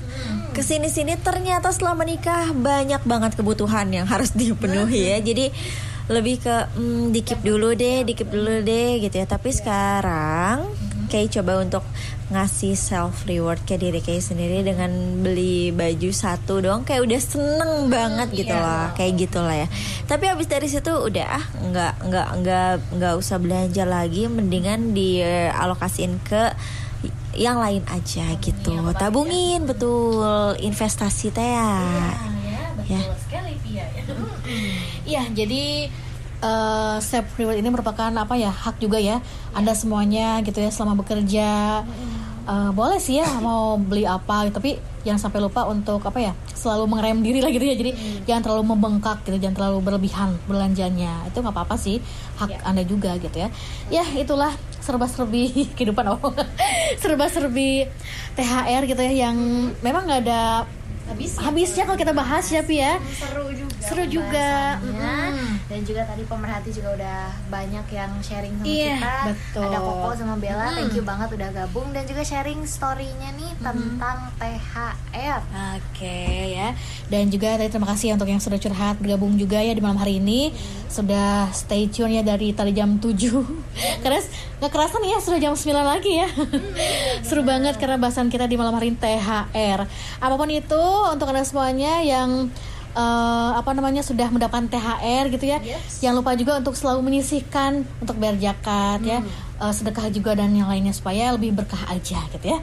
ke 0.51 0.61
sini-sini 0.61 1.15
ternyata 1.17 1.69
setelah 1.69 1.95
menikah 1.95 2.51
banyak 2.51 3.03
banget 3.03 3.35
kebutuhan 3.35 3.91
yang 3.91 4.07
harus 4.07 4.31
dipenuhi 4.33 5.07
ya. 5.09 5.19
Jadi 5.21 5.55
lebih 6.05 6.37
ke 6.39 6.57
mm, 6.73 7.11
dikip 7.11 7.41
dulu 7.41 7.73
deh, 7.73 8.03
dikip 8.03 8.27
dulu 8.27 8.59
deh 8.61 8.99
gitu 8.99 9.15
ya. 9.15 9.25
Tapi 9.25 9.51
sekarang 9.51 10.67
kayak 11.15 11.31
coba 11.39 11.63
untuk 11.63 11.87
ngasih 12.35 12.75
self 12.75 13.23
reward 13.31 13.63
ke 13.63 13.79
diri 13.79 14.03
kayak 14.03 14.27
sendiri 14.27 14.67
dengan 14.67 14.91
beli 15.23 15.71
baju 15.71 16.11
satu 16.11 16.59
doang 16.59 16.83
kayak 16.83 17.07
udah 17.07 17.21
seneng 17.23 17.87
banget 17.87 18.35
gitu 18.35 18.51
loh 18.51 18.91
kayak 18.99 19.15
gitulah 19.23 19.55
ya. 19.55 19.69
Tapi 20.11 20.27
habis 20.27 20.51
dari 20.51 20.67
situ 20.67 20.91
udah 20.91 21.27
ah 21.39 21.45
nggak 21.63 21.95
nggak 22.11 22.29
nggak 22.43 22.73
nggak 22.99 23.15
usah 23.15 23.39
belanja 23.39 23.87
lagi 23.87 24.27
mendingan 24.27 24.91
dialokasiin 24.91 26.19
ke 26.27 26.51
yang 27.39 27.63
lain 27.63 27.87
aja 27.87 28.35
gitu. 28.43 28.75
tabungin 28.99 29.63
betul. 29.71 30.59
Investasi 30.59 31.31
teh 31.31 31.47
ya. 31.47 31.71
Ya. 32.91 33.01
Iya, 35.05 35.23
jadi 35.33 35.89
eh 36.45 36.97
self 37.01 37.33
reward 37.41 37.57
ini 37.57 37.73
merupakan 37.73 38.13
apa 38.13 38.37
ya 38.37 38.53
hak 38.53 38.77
juga 38.77 39.01
ya. 39.01 39.25
Anda 39.57 39.73
semuanya 39.73 40.45
gitu 40.45 40.61
ya 40.61 40.69
selama 40.69 41.01
bekerja. 41.01 41.81
Eh, 42.45 42.71
boleh 42.77 43.01
sih 43.01 43.17
ya 43.17 43.41
mau 43.41 43.81
beli 43.81 44.05
apa 44.05 44.45
gitu, 44.45 44.61
tapi 44.61 44.77
jangan 45.01 45.17
sampai 45.17 45.41
lupa 45.41 45.65
untuk 45.65 46.05
apa 46.05 46.21
ya 46.21 46.33
selalu 46.53 46.85
mengerem 46.93 47.25
diri 47.25 47.41
lah 47.41 47.49
gitu 47.49 47.65
ya. 47.65 47.73
Jadi 47.73 47.91
jangan 48.29 48.43
terlalu 48.45 48.77
membengkak 48.77 49.25
gitu 49.25 49.41
jangan 49.41 49.57
terlalu 49.57 49.79
berlebihan 49.81 50.37
belanjanya. 50.45 51.25
Itu 51.25 51.41
nggak 51.41 51.57
apa-apa 51.57 51.81
sih 51.81 52.05
hak 52.37 52.61
anda 52.69 52.85
juga 52.85 53.17
gitu 53.17 53.33
ya. 53.33 53.49
Ya 53.89 54.05
itulah 54.13 54.53
serba-serbi 54.85 55.49
kehidupan 55.81 56.05
oh 56.13 56.21
serba-serbi 57.01 57.89
THR 58.37 58.83
gitu 58.93 59.01
ya 59.01 59.13
yang 59.33 59.37
memang 59.81 60.05
nggak 60.05 60.21
ada 60.29 60.69
habisnya 61.41 61.89
kalau 61.89 61.97
kita 61.97 62.13
bahas 62.13 62.45
ya 62.53 62.61
Pi 62.61 62.77
ya. 62.77 63.01
Seru 63.17 63.49
juga 63.57 63.81
Seru 63.81 64.05
juga. 64.05 64.49
pembahasannya. 64.85 65.54
Dan 65.65 65.81
juga 65.81 66.05
tadi 66.05 66.29
pemerhati 66.29 66.71
juga 66.71 66.93
udah 66.93 67.21
banyak 67.49 67.87
yang 67.89 68.13
sharing 68.21 68.53
sama 68.61 68.69
Iya, 68.69 68.97
kita. 69.01 69.15
betul. 69.33 69.65
ada 69.65 69.79
Koko 69.81 70.09
sama 70.13 70.35
Bella 70.37 70.67
thank 70.77 70.93
you 70.93 71.01
banget 71.01 71.29
udah 71.33 71.49
gabung. 71.51 71.89
Dan 71.91 72.05
juga 72.05 72.21
sharing 72.21 72.61
storynya 72.69 73.33
nih 73.33 73.53
tentang 73.57 74.29
THR 74.37 75.41
Oke 75.81 76.21
ya. 76.53 76.77
Dan 77.09 77.33
juga 77.33 77.57
tadi 77.57 77.73
terima 77.73 77.89
kasih 77.89 78.13
untuk 78.13 78.29
yang 78.29 78.45
sudah 78.45 78.61
curhat 78.61 79.01
Bergabung 79.01 79.41
juga 79.41 79.57
ya 79.59 79.73
di 79.73 79.81
malam 79.81 79.97
hari 79.97 80.21
ini. 80.21 80.53
Sudah 80.87 81.49
stay 81.51 81.89
tune 81.89 82.13
ya 82.13 82.23
dari 82.23 82.53
tadi 82.53 82.71
jam 82.71 83.01
7 83.01 83.09
Karena 84.05 84.21
gak 84.61 84.71
kerasan 84.71 85.03
ya 85.03 85.17
sudah 85.17 85.41
jam 85.41 85.57
9 85.57 85.65
lagi 85.75 86.13
ya. 86.13 86.29
Seru 87.27 87.41
banget 87.41 87.81
karena 87.81 87.97
bahasan 87.97 88.29
kita 88.29 88.45
di 88.45 88.61
malam 88.61 88.77
hari 88.77 88.93
ini 88.93 89.01
THR 89.01 89.81
Apa 90.21 90.35
pun 90.37 90.53
itu 90.53 90.83
untuk 91.09 91.33
anda 91.33 91.41
semuanya 91.41 92.05
yang 92.05 92.53
eh, 92.95 93.51
apa 93.59 93.71
namanya 93.75 94.01
sudah 94.01 94.31
mendapatkan 94.31 94.71
THR 94.71 95.29
gitu 95.35 95.45
ya. 95.51 95.59
Jangan 96.01 96.17
lupa 96.23 96.33
juga 96.39 96.63
untuk 96.63 96.79
selalu 96.79 97.11
menyisihkan 97.11 97.85
Untuk 98.01 98.17
bayar 98.17 98.39
zakat 98.39 99.01
ya. 99.03 99.19
Eh, 99.55 99.73
sedekah 99.75 100.11
juga 100.11 100.35
dan 100.35 100.51
yang 100.51 100.67
lainnya 100.67 100.95
supaya 100.95 101.31
lebih 101.35 101.55
berkah 101.55 101.79
aja 101.91 102.19
gitu 102.35 102.47
ya. 102.55 102.59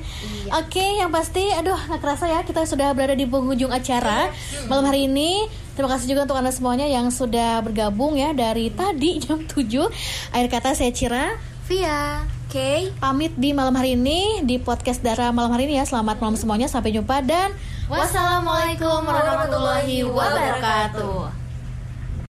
Oke, 0.60 0.84
yang 1.00 1.12
pasti 1.12 1.52
aduh 1.52 1.78
nggak 1.78 2.02
kerasa 2.04 2.28
ya 2.28 2.44
kita 2.44 2.68
sudah 2.68 2.92
berada 2.92 3.16
di 3.16 3.24
penghujung 3.28 3.72
acara. 3.72 4.32
Malam 4.68 4.88
hari 4.88 5.08
ini. 5.08 5.48
Terima 5.72 5.88
kasih 5.96 6.12
juga 6.12 6.28
untuk 6.28 6.36
Anda 6.36 6.52
semuanya 6.52 6.84
yang 6.84 7.08
sudah 7.10 7.64
bergabung 7.64 8.20
ya 8.20 8.36
dari 8.36 8.70
tadi 8.76 9.24
jam 9.24 9.48
7. 9.48 9.88
Akhir 10.36 10.48
kata 10.52 10.76
saya 10.76 10.92
Cira. 10.92 11.40
Via 11.72 12.28
oke 12.52 12.92
pamit 13.00 13.32
di 13.40 13.56
malam 13.56 13.72
hari 13.80 13.96
ini 13.96 14.44
di 14.44 14.60
podcast 14.60 15.00
Dara 15.00 15.32
malam 15.32 15.56
hari 15.56 15.72
ini 15.72 15.80
ya. 15.80 15.88
Selamat 15.88 16.20
malam 16.20 16.36
semuanya, 16.36 16.68
sampai 16.68 16.92
jumpa 16.92 17.24
dan 17.24 17.56
wassalamualaikum 17.88 19.08
warahmatullahi 19.08 20.04
wabarakatuh. 20.04 21.41